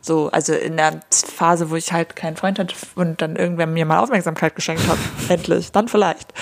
[0.00, 3.86] So, also in der Phase, wo ich halt keinen Freund hatte und dann irgendwer mir
[3.86, 4.98] mal Aufmerksamkeit geschenkt hat,
[5.28, 6.32] endlich, dann vielleicht.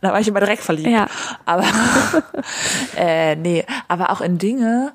[0.00, 0.88] Da war ich immer direkt verliebt.
[0.88, 1.06] Ja.
[1.46, 1.64] Aber
[2.96, 4.92] äh, nee, aber auch in Dinge,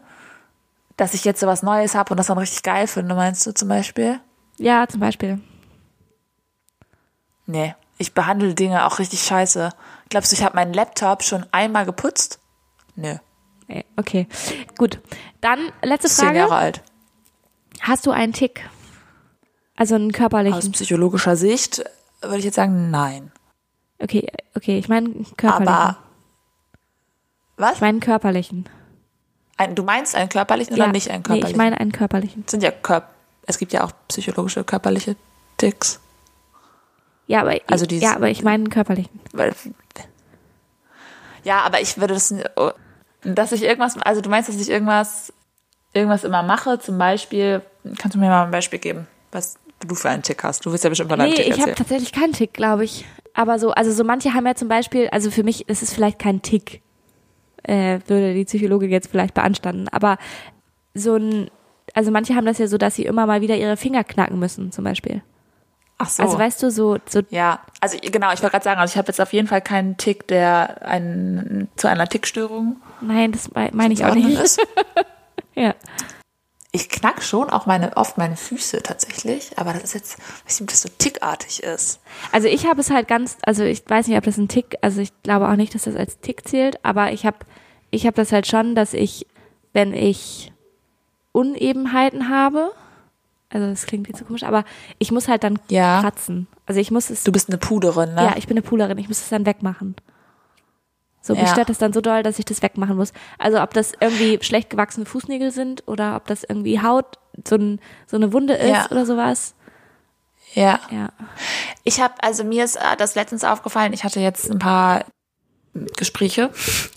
[0.97, 3.69] dass ich jetzt sowas Neues habe und das dann richtig geil finde, meinst du zum
[3.69, 4.19] Beispiel?
[4.57, 5.39] Ja, zum Beispiel.
[7.45, 9.71] Nee, ich behandle Dinge auch richtig scheiße.
[10.09, 12.39] Glaubst du, ich habe meinen Laptop schon einmal geputzt?
[12.95, 13.15] Nö,
[13.67, 14.27] Nee, Okay.
[14.77, 14.99] Gut.
[15.41, 16.61] Dann letzte zehn Jahre Frage.
[16.61, 16.81] alt.
[17.81, 18.67] Hast du einen Tick?
[19.75, 20.71] Also einen Aus körperlichen.
[20.71, 21.83] psychologischer Sicht
[22.21, 23.31] würde ich jetzt sagen, nein.
[23.99, 25.67] Okay, okay, ich meine körperlichen.
[25.75, 25.97] Aber
[27.57, 27.73] was?
[27.75, 28.69] ich meine einen körperlichen.
[29.57, 30.91] Ein, du meinst einen körperlichen oder ja.
[30.91, 31.51] nicht einen Nee, körperlichen?
[31.51, 32.45] ich meine einen körperlichen.
[32.47, 33.09] sind ja Körp
[33.49, 35.15] es gibt ja auch psychologische körperliche
[35.57, 35.99] Ticks.
[37.27, 39.19] Ja, aber, Also dieses- ja, aber ich meine körperlichen.
[41.43, 42.33] Ja, aber ich würde das,
[43.23, 45.31] dass ich irgendwas, also du meinst, dass ich irgendwas,
[45.93, 47.61] irgendwas immer mache, zum Beispiel,
[47.99, 50.65] kannst du mir mal ein Beispiel geben, was du für einen Tick hast?
[50.65, 53.05] Du willst ja bestimmt von deinem Nee, Tick ich habe tatsächlich keinen Tick, glaube ich.
[53.33, 56.17] Aber so, also so manche haben ja zum Beispiel, also für mich ist es vielleicht
[56.19, 56.81] kein Tick,
[57.63, 59.87] äh, würde die Psychologin jetzt vielleicht beanstanden.
[59.89, 60.17] Aber
[60.95, 61.49] so ein,
[61.93, 64.71] also manche haben das ja so, dass sie immer mal wieder ihre Finger knacken müssen,
[64.71, 65.21] zum Beispiel.
[65.99, 66.21] Ach so.
[66.23, 69.07] Also weißt du, so, so ja, also genau, ich wollte gerade sagen, also ich habe
[69.07, 73.93] jetzt auf jeden Fall keinen Tick, der einen, zu einer Tickstörung nein, das mei- meine
[73.93, 74.39] ich auch nicht.
[74.39, 74.59] ist.
[75.55, 75.73] Ja.
[76.71, 80.61] Ich knack schon auch meine, oft meine Füße tatsächlich, aber das ist jetzt, weiß nicht,
[80.61, 81.99] ob das so tickartig ist.
[82.31, 85.01] Also ich habe es halt ganz, also ich weiß nicht, ob das ein Tick, also
[85.01, 87.37] ich glaube auch nicht, dass das als Tick zählt, aber ich habe
[87.89, 89.25] ich habe das halt schon, dass ich,
[89.73, 90.51] wenn ich
[91.31, 92.71] Unebenheiten habe,
[93.49, 94.63] also das klingt jetzt so komisch, aber
[94.99, 96.01] ich muss halt dann Ja.
[96.01, 96.47] kratzen.
[96.65, 98.23] Also ich muss es, Du bist eine Puderin, ne?
[98.23, 99.95] ja, ich bin eine Poolerin, ich muss es dann wegmachen.
[101.21, 101.47] So, mich Ja.
[101.49, 103.11] stört das dann so doll, dass ich das wegmachen muss.
[103.37, 107.17] Also ob das irgendwie schlecht gewachsene Fußnägel sind oder ob das irgendwie Haut,
[107.47, 108.87] so, ein, so eine Wunde ist Ja.
[108.91, 109.53] oder sowas.
[110.53, 110.79] ja.
[110.89, 111.09] Ja.
[111.83, 115.03] Ich habe, also mir ist äh, das letztens aufgefallen, ich hatte jetzt ein paar
[115.85, 116.49] Gespräche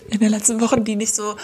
[0.09, 1.35] in den letzten Wochen, die nicht so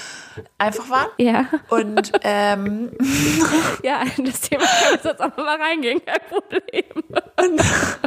[0.58, 1.08] einfach waren.
[1.18, 1.46] Ja.
[1.70, 2.92] Und ähm,
[3.84, 7.04] Ja, das Thema kann jetzt auch mal reingehen, kein Problem.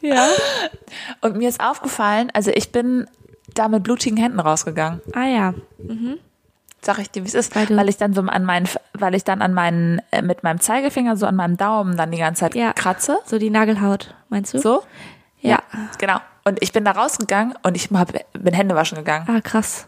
[0.00, 0.28] ja.
[1.20, 3.06] Und mir ist aufgefallen, also ich bin
[3.54, 5.00] da mit blutigen Händen rausgegangen.
[5.14, 5.54] Ah ja.
[6.80, 9.24] Sag ich dir, wie es ist, Weil weil, ich dann so an meinen, weil ich
[9.24, 12.54] dann an meinen, äh, mit meinem Zeigefinger so an meinem Daumen dann die ganze Zeit
[12.54, 12.72] Ja.
[12.72, 13.18] kratze.
[13.24, 14.58] So die Nagelhaut, meinst du?
[14.58, 14.82] So?
[15.48, 15.62] Ja.
[15.98, 16.18] Genau.
[16.44, 19.26] Und ich bin da rausgegangen und ich hab, bin Hände waschen gegangen.
[19.28, 19.86] Ah, krass.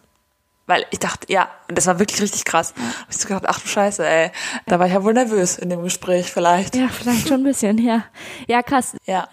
[0.67, 2.75] Weil ich dachte, ja, und das war wirklich richtig krass.
[2.77, 4.33] Hab ich so gedacht, ach du Scheiße, ey.
[4.67, 6.75] Da war ich ja wohl nervös in dem Gespräch vielleicht.
[6.75, 8.05] Ja, vielleicht schon ein bisschen, ja.
[8.49, 8.97] Ja, krass.
[9.07, 9.29] Ja.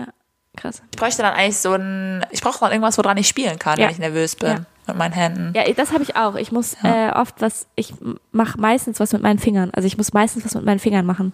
[0.55, 0.83] Krass.
[0.91, 3.85] Ich bräuchte dann eigentlich so ein, ich brauche dann irgendwas, woran ich spielen kann, Ja.
[3.85, 4.49] wenn ich nervös bin.
[4.49, 4.65] Ja.
[4.85, 5.53] Mit meinen Händen.
[5.55, 6.35] Ja, das habe ich auch.
[6.35, 7.93] Ich muss äh, oft was, ich
[8.31, 9.71] mache meistens was mit meinen Fingern.
[9.73, 11.33] Also ich muss meistens was mit meinen Fingern machen.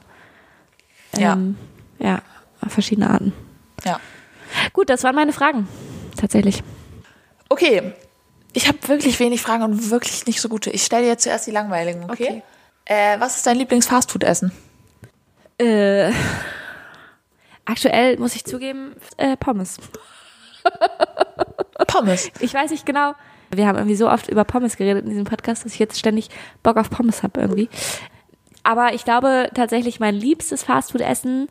[1.17, 1.33] Ja.
[1.33, 1.57] Ähm,
[1.97, 2.19] ja,
[2.61, 3.33] auf verschiedene Arten.
[3.83, 3.99] Ja.
[4.73, 5.67] Gut, das waren meine Fragen.
[6.17, 6.63] Tatsächlich.
[7.49, 7.93] Okay.
[8.53, 10.69] Ich habe wirklich wenig Fragen und wirklich nicht so gute.
[10.71, 12.11] Ich stelle dir jetzt zuerst die langweiligen, okay?
[12.11, 12.43] Okay.
[12.85, 14.51] Äh, was ist dein Lieblings-Fastfood-Essen?
[15.59, 16.11] Äh,
[17.65, 19.77] aktuell muss ich zugeben, äh, Pommes.
[21.87, 22.31] Pommes.
[22.39, 23.13] Ich weiß nicht genau.
[23.51, 26.29] Wir haben irgendwie so oft über Pommes geredet in diesem Podcast, dass ich jetzt ständig
[26.63, 27.69] Bock auf Pommes habe irgendwie.
[28.63, 31.47] Aber ich glaube tatsächlich, mein liebstes Fastfood-Essen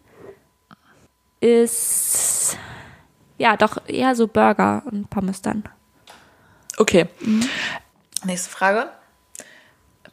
[1.40, 2.56] ist
[3.38, 5.64] ja doch eher so Burger und Pommes dann.
[6.76, 7.08] Okay.
[8.24, 8.88] Nächste Frage.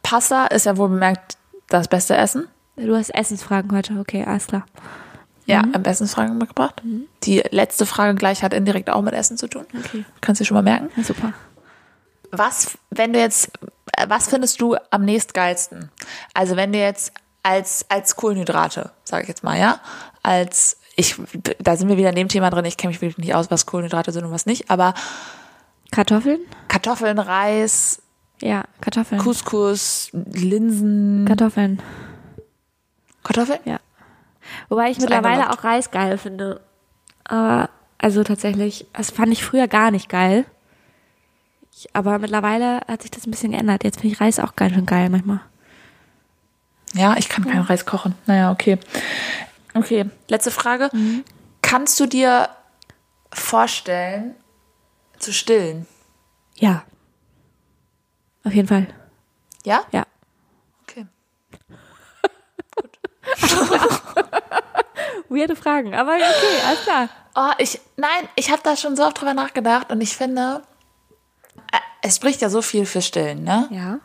[0.02, 1.36] Pasta ist ja wohl bemerkt
[1.68, 2.48] das beste Essen.
[2.76, 4.66] Du hast Essensfragen heute, okay, alles klar.
[5.46, 6.82] Ja, am besten Fragen mitgebracht.
[7.22, 9.64] Die letzte Frage gleich hat indirekt auch mit Essen zu tun.
[9.78, 10.04] Okay.
[10.20, 10.90] Kannst du dir schon mal merken.
[10.96, 11.32] Ja, super.
[12.32, 13.52] Was, wenn du jetzt,
[14.08, 15.90] was findest du am nächstgeilsten?
[16.34, 17.12] Also wenn du jetzt
[17.44, 19.80] als, als Kohlenhydrate, sage ich jetzt mal, ja.
[20.24, 21.16] Als ich,
[21.58, 23.66] da sind wir wieder in dem Thema drin, ich kenne mich wirklich nicht aus, was
[23.66, 24.94] Kohlenhydrate sind und was nicht, aber
[25.92, 26.40] Kartoffeln?
[26.68, 28.02] Kartoffeln, Reis,
[28.40, 29.20] Ja, Kartoffeln.
[29.20, 31.80] Couscous, Linsen, Kartoffeln.
[33.22, 33.60] Kartoffeln?
[33.64, 33.80] Ja.
[34.68, 36.60] Wobei ich mittlerweile auch Reis geil finde.
[37.24, 40.44] Aber, also tatsächlich, das fand ich früher gar nicht geil.
[41.72, 43.84] Ich, aber mittlerweile hat sich das ein bisschen geändert.
[43.84, 45.40] Jetzt finde ich Reis auch ganz schön geil manchmal.
[46.94, 48.14] Ja, ich kann keinen Reis kochen.
[48.26, 48.78] Naja, okay.
[49.76, 50.90] Okay, letzte Frage.
[51.62, 52.48] Kannst du dir
[53.32, 54.34] vorstellen,
[55.18, 55.86] zu stillen?
[56.54, 56.84] Ja.
[58.44, 58.86] Auf jeden Fall.
[59.64, 59.84] Ja?
[59.92, 60.06] Ja.
[60.82, 61.06] Okay.
[65.28, 67.08] Weirde Fragen, aber okay, alles klar.
[67.34, 70.62] Oh, ich, nein, ich habe da schon so oft drüber nachgedacht und ich finde,
[71.72, 73.68] äh, es spricht ja so viel für Stillen, ne?
[73.70, 73.98] Ja.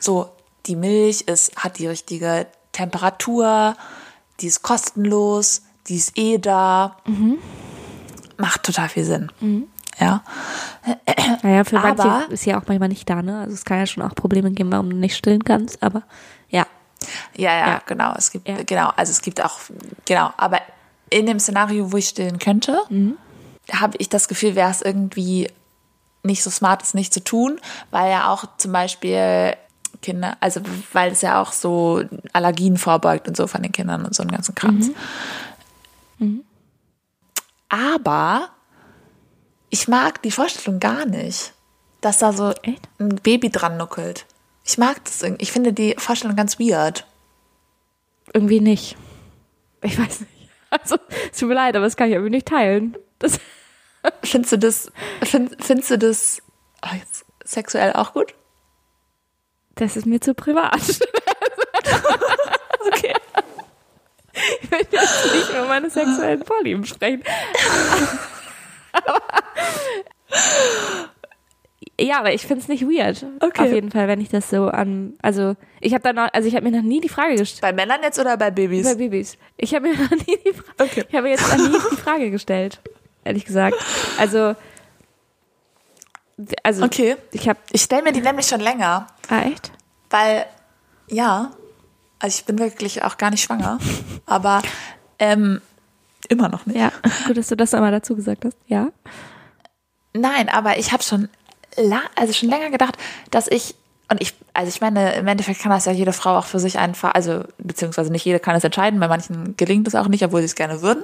[0.00, 0.30] So,
[0.64, 3.76] die Milch ist, hat die richtige Temperatur,
[4.40, 6.96] die ist kostenlos, die ist eh da.
[8.36, 9.30] Macht total viel Sinn.
[9.98, 10.22] Ja.
[11.42, 13.40] Naja, für manche Aber- ist ja auch manchmal nicht da, ne?
[13.40, 16.02] Also es kann ja schon auch Probleme geben, warum du nicht stillen kannst, aber
[16.50, 16.66] ja.
[17.36, 17.82] Ja, ja, Ja.
[17.86, 18.12] genau.
[18.16, 18.56] Es gibt, Ja.
[18.64, 19.58] genau, also es gibt auch,
[20.04, 20.60] genau, aber
[21.08, 22.78] in dem Szenario, wo ich stillen könnte,
[23.72, 25.48] habe ich das Gefühl, wäre es irgendwie
[26.22, 27.58] nicht so smart, es nicht zu tun,
[27.90, 29.54] weil ja auch zum Beispiel
[30.02, 30.60] Kinder, also
[30.92, 34.30] weil es ja auch so Allergien vorbeugt und so von den Kindern und so einen
[34.30, 34.90] ganzen Kranz.
[37.68, 38.50] Aber
[39.70, 41.52] ich mag die Vorstellung gar nicht,
[42.00, 42.88] dass da so Echt?
[42.98, 44.26] ein Baby dran nuckelt.
[44.64, 45.42] Ich mag das irgendwie.
[45.42, 47.06] Ich finde die Vorstellung ganz weird.
[48.32, 48.96] Irgendwie nicht.
[49.82, 50.32] Ich weiß nicht.
[50.68, 50.96] Also,
[51.32, 52.96] es tut mir leid, aber das kann ich irgendwie nicht teilen.
[53.20, 53.38] Das,
[54.22, 54.92] Findest du das,
[55.22, 56.42] find, findest du das
[56.82, 56.96] oh,
[57.44, 58.34] sexuell auch gut?
[59.76, 60.80] Das ist mir zu privat.
[62.86, 63.14] Okay.
[64.62, 67.22] Ich möchte jetzt nicht über meine sexuellen Vorlieben sprechen.
[68.92, 69.20] Aber,
[71.98, 73.24] ja, aber ich finde es nicht weird.
[73.40, 73.62] Okay.
[73.62, 75.14] Auf jeden Fall, wenn ich das so an.
[75.22, 77.62] Also, ich habe da noch, also ich habe mir noch nie die Frage gestellt.
[77.62, 78.84] Bei Männern jetzt oder bei Babys?
[78.86, 79.38] Bei Babys.
[79.56, 80.74] Ich habe mir noch nie die Frage.
[80.78, 81.04] Okay.
[81.08, 82.80] Ich habe jetzt noch nie die Frage gestellt.
[83.24, 83.76] Ehrlich gesagt.
[84.18, 84.54] Also.
[86.62, 86.84] Also.
[86.84, 87.16] Okay.
[87.32, 87.58] Ich habe.
[87.72, 89.72] Ich stelle mir die nämlich schon länger, Ah, echt?
[90.10, 90.46] weil,
[91.08, 91.50] ja,
[92.18, 93.78] also ich bin wirklich auch gar nicht schwanger,
[94.26, 94.62] aber
[95.18, 95.60] ähm,
[96.28, 96.76] immer noch nicht.
[96.78, 96.92] Ja.
[97.26, 98.56] Gut, dass du das nochmal dazu gesagt hast.
[98.66, 98.88] Ja.
[100.12, 101.28] Nein, aber ich habe schon,
[102.14, 102.96] also schon länger gedacht,
[103.30, 103.74] dass ich
[104.08, 106.78] und ich, also ich meine, im Endeffekt kann das ja jede Frau auch für sich
[106.78, 110.40] einfach, also beziehungsweise nicht jede kann es entscheiden, bei manchen gelingt es auch nicht, obwohl
[110.40, 111.02] sie es gerne würden.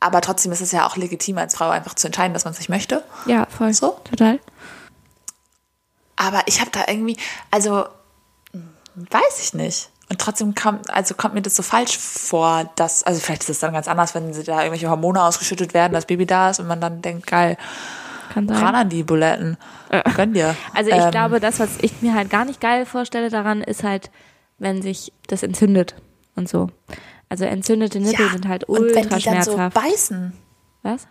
[0.00, 2.58] Aber trotzdem ist es ja auch legitim als Frau einfach zu entscheiden, dass man es
[2.58, 3.02] nicht möchte.
[3.26, 3.72] Ja, voll.
[3.72, 3.98] So?
[4.08, 4.38] Total.
[6.16, 7.16] Aber ich habe da irgendwie,
[7.50, 7.86] also
[8.94, 9.88] weiß ich nicht.
[10.08, 13.58] Und trotzdem kommt, also kommt mir das so falsch vor, dass, also vielleicht ist es
[13.60, 16.66] dann ganz anders, wenn sie da irgendwelche Hormone ausgeschüttet werden, das Baby da ist und
[16.66, 17.56] man dann denkt, geil,
[18.34, 18.58] Kann sein.
[18.58, 19.56] ran an die Buletten.
[20.14, 20.54] Gönn dir.
[20.74, 23.84] Also ich Ähm, glaube, das, was ich mir halt gar nicht geil vorstelle daran, ist
[23.84, 24.10] halt,
[24.58, 25.94] wenn sich das entzündet
[26.36, 26.68] und so.
[27.32, 30.34] Also entzündete Nippel sind halt und wenn ultra die dann so beißen,
[30.82, 31.08] was?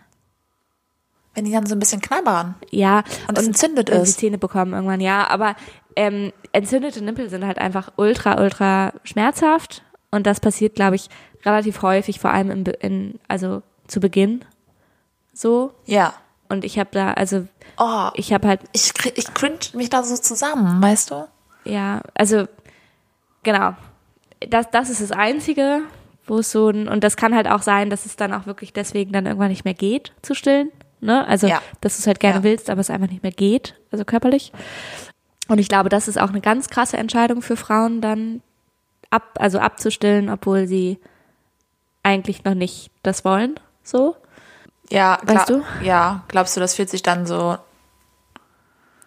[1.34, 2.54] wenn die dann so ein bisschen knabbern.
[2.70, 3.02] Ja.
[3.26, 4.14] Und es entzündet und ist.
[4.16, 5.28] die Zähne bekommen irgendwann, ja.
[5.28, 5.56] Aber
[5.96, 9.82] ähm, entzündete Nippel sind halt einfach ultra, ultra schmerzhaft.
[10.12, 11.08] Und das passiert, glaube ich,
[11.44, 14.44] relativ häufig, vor allem im, Be- in, also zu Beginn
[15.32, 15.74] so.
[15.86, 16.14] Ja.
[16.48, 17.48] Und ich habe da, also
[17.78, 21.26] Oh, ich habe halt ich, ich cringe mich da so zusammen, weißt du?
[21.64, 22.46] Ja, also
[23.42, 23.74] genau.
[24.48, 25.80] Das, das ist das Einzige,
[26.32, 28.72] wo es so ein, und das kann halt auch sein, dass es dann auch wirklich
[28.72, 30.70] deswegen dann irgendwann nicht mehr geht zu stillen.
[31.00, 31.26] Ne?
[31.28, 31.60] Also, Ja.
[31.82, 32.42] dass du es halt gerne Ja.
[32.42, 34.50] willst, aber es einfach nicht mehr geht, also körperlich.
[35.48, 38.40] Und ich glaube, das ist auch eine ganz krasse Entscheidung für Frauen, dann
[39.10, 40.98] ab, also abzustillen, obwohl sie
[42.02, 43.60] eigentlich noch nicht das wollen.
[43.82, 44.16] So.
[44.90, 47.58] Ja, Weißt glaub- Ja, glaubst du, das fühlt sich dann so,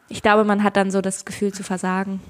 [0.10, 2.22] Ich glaube, man hat dann so das Gefühl zu versagen.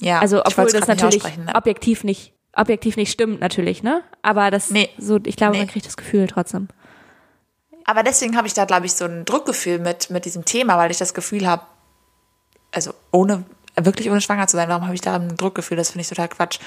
[0.00, 1.52] ja, Also obwohl das nicht natürlich ne?
[1.54, 4.02] objektiv nicht objektiv nicht stimmt natürlich, ne?
[4.22, 4.90] Aber das Nee.
[4.98, 5.58] so ich glaube, Nee.
[5.58, 6.68] man kriegt das Gefühl trotzdem.
[7.84, 10.90] Aber deswegen habe ich da, glaube ich, so ein Druckgefühl mit, mit diesem Thema, weil
[10.90, 11.62] ich das Gefühl habe,
[12.72, 13.44] also ohne,
[13.74, 15.76] wirklich ohne schwanger zu sein, warum habe ich da ein Druckgefühl?
[15.76, 16.58] Das finde ich total Quatsch,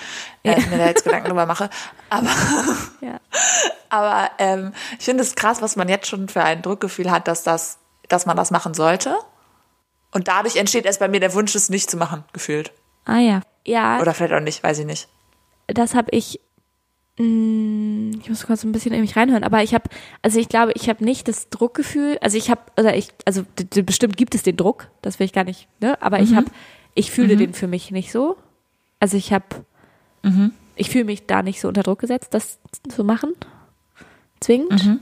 [0.44, 1.70] äh, ich mir da jetzt Gedanken drüber mache.
[2.10, 2.28] Aber,
[3.02, 3.20] Ja.
[3.90, 7.44] aber ähm, ich finde es krass, was man jetzt schon für ein Druckgefühl hat, dass
[7.44, 7.78] das,
[8.10, 9.16] dass man das machen sollte.
[10.12, 12.72] Und dadurch entsteht erst bei mir der Wunsch, es nicht zu machen, gefühlt.
[13.06, 13.42] Ah ja.
[13.66, 15.08] Ja, Oder vielleicht auch nicht, weiß ich nicht.
[15.68, 16.39] Das habe ich
[17.18, 19.89] mh, ich muss kurz ein bisschen in mich reinhören, aber ich habe
[20.22, 23.43] also ich glaube, ich habe nicht das Druckgefühl, also ich habe oder ich also
[23.84, 26.47] bestimmt gibt es den Druck, das will ich gar nicht, ne, aber ich habe
[26.93, 28.38] ich fühle den für mich nicht so.
[28.99, 29.45] Also ich habe
[30.78, 32.59] Ich fühle mich da nicht so unter Druck gesetzt, das
[32.89, 33.34] zu machen.
[34.39, 34.86] Zwingend.
[34.86, 34.99] Mhm.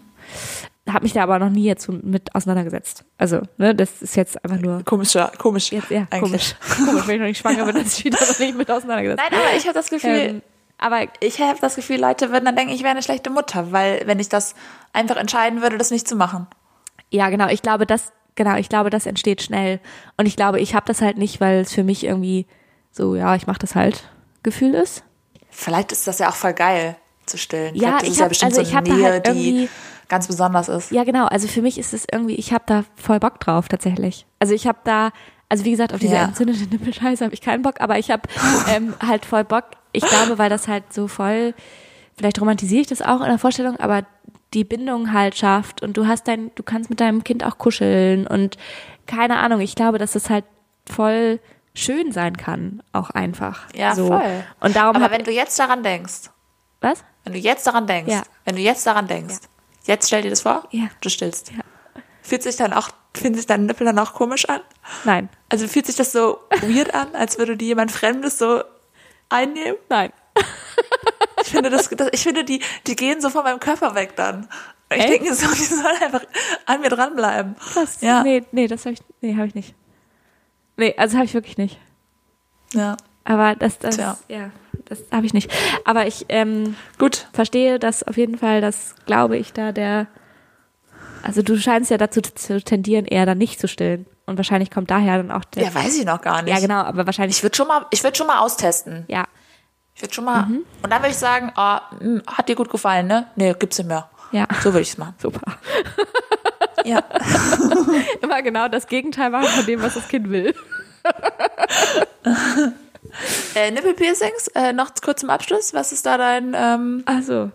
[0.88, 3.06] Habe mich da aber noch nie jetzt so mit auseinandergesetzt.
[3.18, 4.84] Also, ne, das ist jetzt einfach nur.
[4.84, 5.72] Komisch, ja, komisch.
[5.72, 6.22] Jetzt, ja, eigentlich.
[6.22, 6.56] komisch.
[6.76, 9.24] komisch, wenn ich noch nicht schwanger bin, dass ich wieder noch nicht mit auseinandergesetzt.
[9.32, 10.42] Nein, aber ich habe das Gefühl, Ähm,
[10.84, 14.02] aber ich habe das Gefühl, Leute würden dann denken, ich wäre eine schlechte Mutter, weil
[14.06, 14.54] wenn ich das
[14.92, 16.48] einfach entscheiden würde, das nicht zu machen.
[17.10, 17.48] Ja, genau.
[17.48, 19.80] Ich glaube, das, genau, ich glaube, das entsteht schnell.
[20.18, 22.48] Und ich glaube, ich habe das halt nicht, weil es für mich irgendwie
[22.92, 24.10] so, ja, ich mache das halt
[24.44, 25.04] Gefühl ist.
[25.50, 27.76] Vielleicht ist das ja auch voll geil zu stillen.
[27.76, 29.70] Ja, Vielleicht ist ich es ja bestimmt also so eine Nähe, halt die
[30.10, 30.92] ganz besonders ist.
[30.92, 31.26] Ja, genau.
[31.28, 34.26] Also für mich ist es irgendwie, ich habe da voll Bock drauf tatsächlich.
[34.40, 35.12] Also ich habe da,
[35.48, 36.26] also wie gesagt, auf diese Ja.
[36.26, 38.24] entzündete Nippelscheiße habe ich keinen Bock, aber ich habe
[38.70, 39.66] ähm, halt voll Bock.
[39.94, 41.54] Ich glaube, weil das halt so voll,
[42.18, 44.06] vielleicht romantisiere ich das auch in der Vorstellung, aber
[44.54, 48.28] die Bindung halt schafft und du hast dein, du kannst mit deinem Kind auch kuscheln
[48.28, 48.58] und
[49.08, 49.62] keine Ahnung.
[49.62, 50.46] Ich glaube, dass das halt
[50.88, 51.40] voll
[51.74, 53.68] schön sein kann, auch einfach.
[53.76, 54.08] Ja, so.
[54.08, 54.44] voll.
[54.60, 56.30] Und darum Aber wenn du jetzt daran denkst,
[56.82, 57.04] was?
[57.24, 58.24] wenn du jetzt daran denkst, Ja.
[58.46, 59.36] wenn du jetzt daran denkst,
[59.86, 60.88] jetzt stell dir das vor, Ja.
[61.02, 61.52] du stillst.
[61.52, 61.62] Ja.
[62.22, 64.62] Fühlt sich dann auch, fühlen sich deine Nippel dann auch komisch an?
[65.04, 68.62] Nein, Also fühlt sich das so weird an, als würde die jemand Fremdes so
[69.34, 69.78] einnehmen?
[69.90, 70.12] nein.
[71.46, 74.48] Ich finde, das, das, ich finde die, die gehen so von meinem Körper weg dann.
[74.90, 75.10] Ich Echt?
[75.10, 76.22] denke so, die sollen einfach
[76.66, 77.56] an mir dranbleiben.
[77.58, 77.98] Krass.
[78.00, 78.24] Ja.
[78.24, 79.76] Nee, nee, das habe ich, nee, habe ich nicht.
[80.78, 81.78] Nee, also habe ich wirklich nicht.
[82.74, 84.18] Ja, Aber das, das, Tja.
[84.30, 84.52] ja,
[84.86, 85.52] das habe ich nicht.
[85.86, 87.28] Aber ich ähm, gut.
[87.34, 90.08] verstehe das auf jeden Fall, dass, glaube ich, da der,
[91.24, 94.06] also du scheinst ja dazu zu tendieren, eher dann nicht zu stillen.
[94.26, 96.54] Und wahrscheinlich kommt daher dann auch der, Ja, weiß ich noch gar nicht.
[96.54, 99.06] ja genau, aber wahrscheinlich, Ich würde schon mal, ich würde schon mal austesten.
[99.10, 99.26] ja,
[99.96, 100.64] Ich würde schon mal, Mhm.
[100.82, 103.28] und dann würde ich sagen, oh, mh, hat dir gut gefallen, ne?
[103.36, 104.10] Nee, gibt's nicht mehr.
[104.32, 105.16] ja, So würde ich es machen.
[105.22, 105.42] super.
[106.86, 107.02] Ja.
[108.22, 110.54] Immer genau das Gegenteil machen von dem, was das Kind will.
[113.56, 115.74] äh, Nippelpiercings, äh, noch kurz zum Abschluss.
[115.74, 117.52] Was ist da dein, ähm, Also,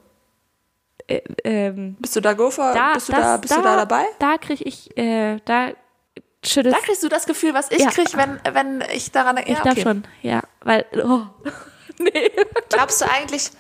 [1.09, 2.73] äh, ähm, bist du da Gopher?
[2.75, 4.05] da, bist du das, da, bist du da dabei?
[4.19, 5.71] Da kriege ich, äh, da
[6.45, 7.91] schüttelt Da kriegst du das Gefühl, was ich Ja.
[7.91, 9.51] krieg, wenn, wenn ich daran denke.
[9.51, 9.89] Ich Ja, glaube okay.
[9.89, 11.23] schon, ja, weil, oh,
[11.99, 12.31] nee,
[12.69, 13.51] Glaubst du eigentlich,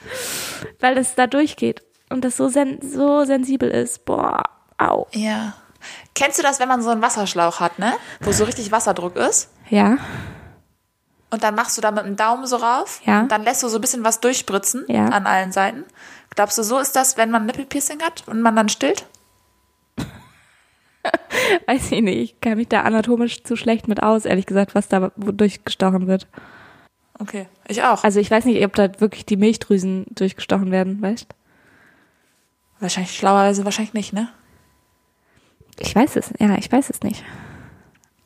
[0.81, 4.05] weil es da durchgeht und das so, sen so sensibel ist.
[4.05, 4.43] Boah,
[4.79, 5.07] au.
[5.13, 5.55] ja.
[6.15, 7.93] Kennst du das, wenn man so einen Wasserschlauch hat, ne?
[8.21, 9.51] Wo so richtig Wasserdruck ist?
[9.71, 9.97] Ja,
[11.31, 13.01] Und dann machst du da mit dem Daumen so rauf.
[13.05, 13.21] Ja.
[13.21, 15.05] Und dann lässt du so ein bisschen was durchspritzen Ja.
[15.07, 15.85] an allen Seiten.
[16.35, 19.07] Glaubst du, so ist das, wenn man Nippelpiercing hat und man dann stillt?
[21.67, 22.19] weiß ich nicht.
[22.19, 26.27] Ich kann mich da anatomisch zu schlecht mit aus, ehrlich gesagt, was da durchgestochen wird.
[27.19, 28.05] Okay, ich auch.
[28.05, 31.35] Also ich weiß nicht, ob da wirklich die Milchdrüsen durchgestochen werden, weißt?
[32.81, 34.29] wahrscheinlich schlauerweise wahrscheinlich nicht, ne?
[35.79, 37.25] Ich weiß es, ja, ich weiß es nicht.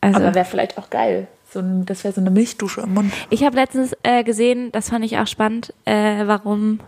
[0.01, 1.29] Also wäre vielleicht auch geil.
[1.51, 3.13] So ein, das wäre so eine Milchdusche im Mund.
[3.31, 6.81] Ich habe letztens äh, gesehen, das fand ich auch spannend, äh, warum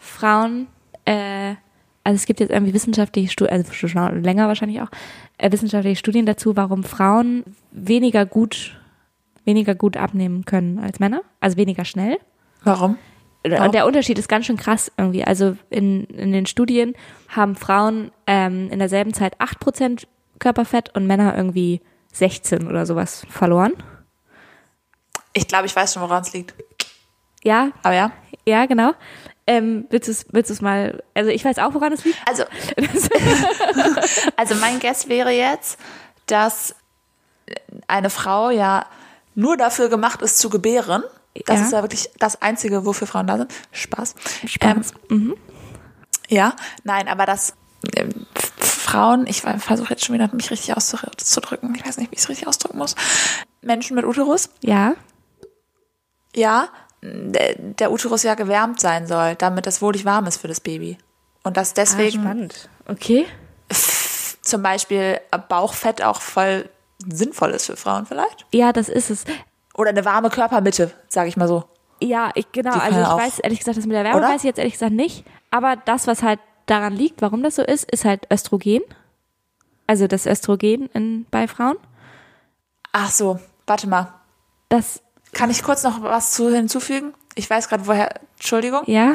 [0.00, 0.66] Frauen,
[1.04, 1.54] äh,
[2.02, 4.88] also es gibt jetzt irgendwie wissenschaftliche Studien, also schon länger wahrscheinlich auch,
[5.38, 8.80] äh, wissenschaftliche Studien dazu, warum Frauen weniger gut,
[9.44, 12.18] weniger gut abnehmen können als Männer, also weniger schnell.
[12.64, 12.98] Warum?
[13.42, 15.24] Und der Unterschied ist ganz schön krass irgendwie.
[15.24, 16.94] Also in, in den Studien
[17.28, 20.04] haben Frauen ähm, in derselben Zeit 8%
[20.38, 21.80] Körperfett und Männer irgendwie
[22.12, 23.72] 16 oder sowas verloren.
[25.32, 26.54] Ich glaube, ich weiß schon, woran es liegt.
[27.42, 28.12] Ja, Aber ja.
[28.46, 28.92] Ja, genau.
[29.52, 32.18] Ähm, willst du es willst du's mal, also ich weiß auch, woran es liegt.
[32.28, 32.44] Also,
[34.36, 35.78] also mein Guess wäre jetzt,
[36.26, 36.74] dass
[37.88, 38.86] eine Frau ja
[39.34, 41.02] nur dafür gemacht ist zu gebären.
[41.46, 41.64] Das Ja.
[41.66, 43.52] ist ja wirklich das Einzige, wofür Frauen da sind.
[43.72, 44.14] Spaß.
[44.46, 44.92] Spaß.
[45.10, 45.36] Ähm,
[46.28, 47.54] ja, nein, aber dass
[47.96, 52.20] F- Frauen, ich versuche jetzt schon wieder mich richtig auszudrücken, ich weiß nicht, wie ich
[52.20, 52.94] es richtig ausdrücken muss.
[53.62, 54.94] Menschen mit Uterus, Ja,
[56.36, 56.68] ja,
[57.02, 60.98] der, der Uterus ja gewärmt sein soll, damit es wohlig warm ist für das Baby.
[61.42, 62.68] Und dass deswegen spannend.
[62.86, 63.26] Okay.
[64.42, 66.68] zum Beispiel Bauchfett auch voll
[67.06, 68.46] sinnvoll ist für Frauen vielleicht.
[68.52, 69.24] Ja, das ist es.
[69.74, 71.64] Oder eine warme Körpermitte, sage ich mal so.
[72.02, 72.74] Ja, ich, genau.
[72.74, 73.18] Die Also ich auch.
[73.18, 74.28] weiß ehrlich gesagt, das mit der Wärme Oder?
[74.28, 75.24] weiß ich jetzt ehrlich gesagt nicht.
[75.50, 78.82] Aber das, was halt daran liegt, warum das so ist, ist halt Östrogen.
[79.86, 81.76] Also das Östrogen in, bei Frauen.
[82.92, 84.14] Ach so, warte mal.
[84.68, 87.14] Das, Kann ich kurz noch was zu hinzufügen?
[87.34, 89.14] Ich weiß gerade woher, Entschuldigung, ja,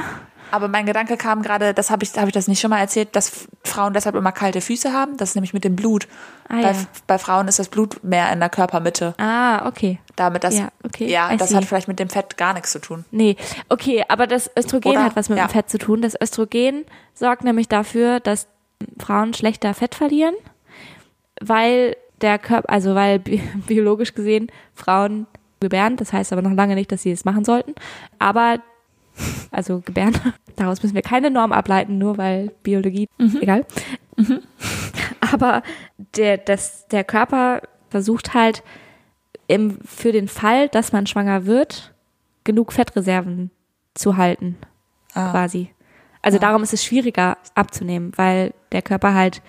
[0.51, 3.13] aber mein Gedanke kam gerade, das habe ich, habe ich das nicht schon mal erzählt,
[3.15, 5.17] dass Frauen deshalb immer kalte Füße haben.
[5.17, 6.07] Das ist nämlich mit dem Blut.
[6.47, 6.77] Ah, bei, ja.
[7.07, 9.15] bei Frauen ist das Blut mehr in der Körpermitte.
[9.17, 9.99] ah, okay.
[10.15, 11.55] Damit das, Ja, okay, ja, I das see.
[11.57, 13.03] hat vielleicht mit dem Fett gar nichts zu tun.
[13.11, 13.35] Nee,
[13.67, 15.03] okay, aber das Östrogen Oder?
[15.03, 15.47] hat was mit Ja.
[15.47, 16.01] dem Fett zu tun.
[16.01, 18.47] Das Östrogen sorgt nämlich dafür, dass
[18.97, 20.35] Frauen schlechter Fett verlieren,
[21.41, 25.27] weil der Körper, also weil bi biologisch gesehen Frauen
[25.59, 27.73] gebären, das heißt aber noch lange nicht, dass sie es machen sollten,
[28.19, 28.59] aber
[29.51, 30.13] also gebären.
[30.57, 33.37] Daraus müssen wir keine Norm ableiten, nur weil Biologie, Mhm.
[33.41, 33.65] egal.
[35.31, 35.63] Aber
[36.15, 38.63] der, das, der Körper versucht halt
[39.47, 41.93] im, für den Fall, dass man schwanger wird,
[42.43, 43.51] genug Fettreserven
[43.93, 44.57] zu halten,
[45.13, 45.31] Ah.
[45.31, 45.71] quasi.
[46.21, 49.41] Also darum ist es schwieriger abzunehmen, weil der Körper halt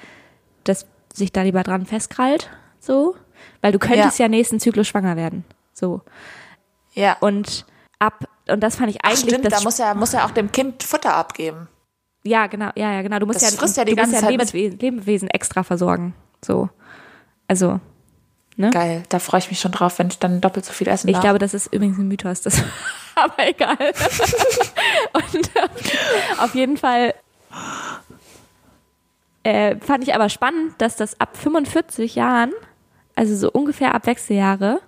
[0.65, 2.51] das sich da lieber dran festkrallt,
[2.81, 3.17] so.
[3.63, 5.45] Weil du könntest ja, nächsten Zyklus schwanger werden,
[5.79, 6.01] so.
[6.95, 7.17] Ja.
[7.21, 7.67] Und
[7.99, 10.31] ab, und das fand ich Ach, eigentlich stimmt, das da muss er, muss er auch
[10.31, 11.69] dem Kind Futter abgeben.
[12.25, 13.19] Ja, genau, ja, ja, genau.
[13.19, 14.53] Du musst Das ja, frisst ja die du musst ganze ja Zeit mit.
[14.53, 16.15] Lebenswesen, Lebewesen extra versorgen.
[16.45, 16.69] So.
[17.47, 17.81] Also,
[18.59, 21.13] Geil, da freue ich mich schon drauf, wenn ich dann doppelt so viel essen ich
[21.13, 21.23] darf.
[21.23, 22.63] glaube, das ist übrigens ein Mythos, das,
[23.15, 23.77] aber egal.
[25.13, 25.69] Und äh,
[26.39, 27.13] auf jeden Fall
[29.43, 32.53] äh, fand ich aber spannend, dass das ab 45 Jahren,
[33.15, 34.81] also so ungefähr ab Wechseljahre,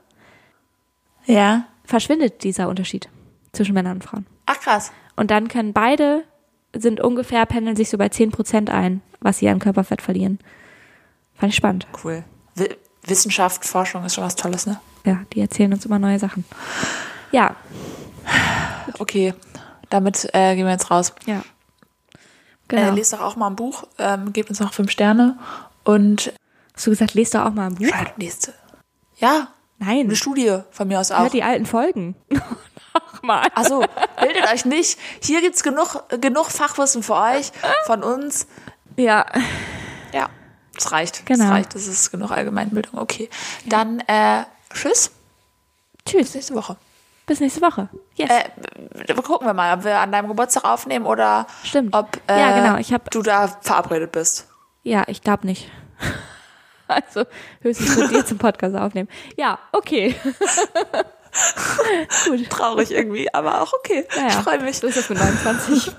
[1.28, 1.64] ja.
[1.84, 3.08] verschwindet dieser Unterschied
[3.52, 4.26] zwischen Männern und Frauen.
[4.46, 4.90] Ach krass.
[5.16, 6.24] Und dann können beide,
[6.74, 10.38] sind ungefähr, pendeln sich so bei 10 Prozent ein, was sie an Körperfett verlieren.
[11.34, 11.86] Fand ich spannend.
[12.04, 12.24] Cool.
[12.56, 14.80] Wi- Wissenschaft, Forschung ist schon was Tolles, ne?
[15.04, 16.44] Ja, die erzählen uns immer neue Sachen.
[17.32, 17.56] Ja,
[18.98, 19.34] Okay,
[19.90, 21.12] damit äh, gehen wir jetzt raus.
[21.26, 21.38] ja.
[21.38, 21.42] Äh,
[22.68, 22.92] Genau.
[22.94, 25.38] lest doch auch mal ein Buch, ähm, gebt uns noch fünf Sterne
[25.84, 26.34] und
[26.74, 27.86] Hast du gesagt, lest doch auch mal ein Buch?
[27.88, 28.52] schreibt nächste.
[29.16, 29.48] Ja,
[29.78, 31.20] Nein, eine Studie von mir aus auch.
[31.20, 32.16] hört die alten Folgen.
[33.14, 33.48] Nochmal.
[33.54, 33.84] Also,
[34.20, 34.98] bildet euch nicht.
[35.22, 37.52] Hier gibt's genug, genug Fachwissen für euch,
[37.86, 38.46] von uns.
[38.96, 39.26] Ja,
[40.12, 40.28] Ja,
[40.74, 41.26] das reicht.
[41.26, 41.44] Genau.
[41.44, 41.74] Das reicht.
[41.74, 42.98] Das ist genug Allgemeinbildung.
[42.98, 43.28] Okay.
[43.66, 44.42] Dann, äh,
[44.74, 45.10] tschüss.
[46.04, 46.34] Bis tschüss.
[46.34, 46.76] nächste Woche.
[47.26, 47.88] Bis nächste Woche.
[48.14, 48.30] Yes.
[48.30, 51.94] Äh, gucken wir mal, ob wir an deinem Geburtstag aufnehmen oder Stimmt.
[51.94, 52.78] ob äh, Ja, genau.
[52.78, 54.48] Ich hab- du da verabredet bist.
[54.82, 55.70] ja, ich glaube nicht.
[56.88, 57.24] Also
[57.60, 59.08] höchstens mit dir zum Podcast aufnehmen.
[59.36, 60.14] Ja, okay.
[62.48, 64.06] Traurig irgendwie, aber auch okay.
[64.16, 64.78] Naja, Ich freue mich.
[64.78, 65.92] So ist das mit 29.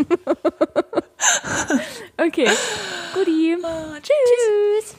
[2.17, 2.49] okay.
[3.13, 3.55] Guti.
[4.01, 4.01] Tschüss.
[4.01, 4.95] Tschüss.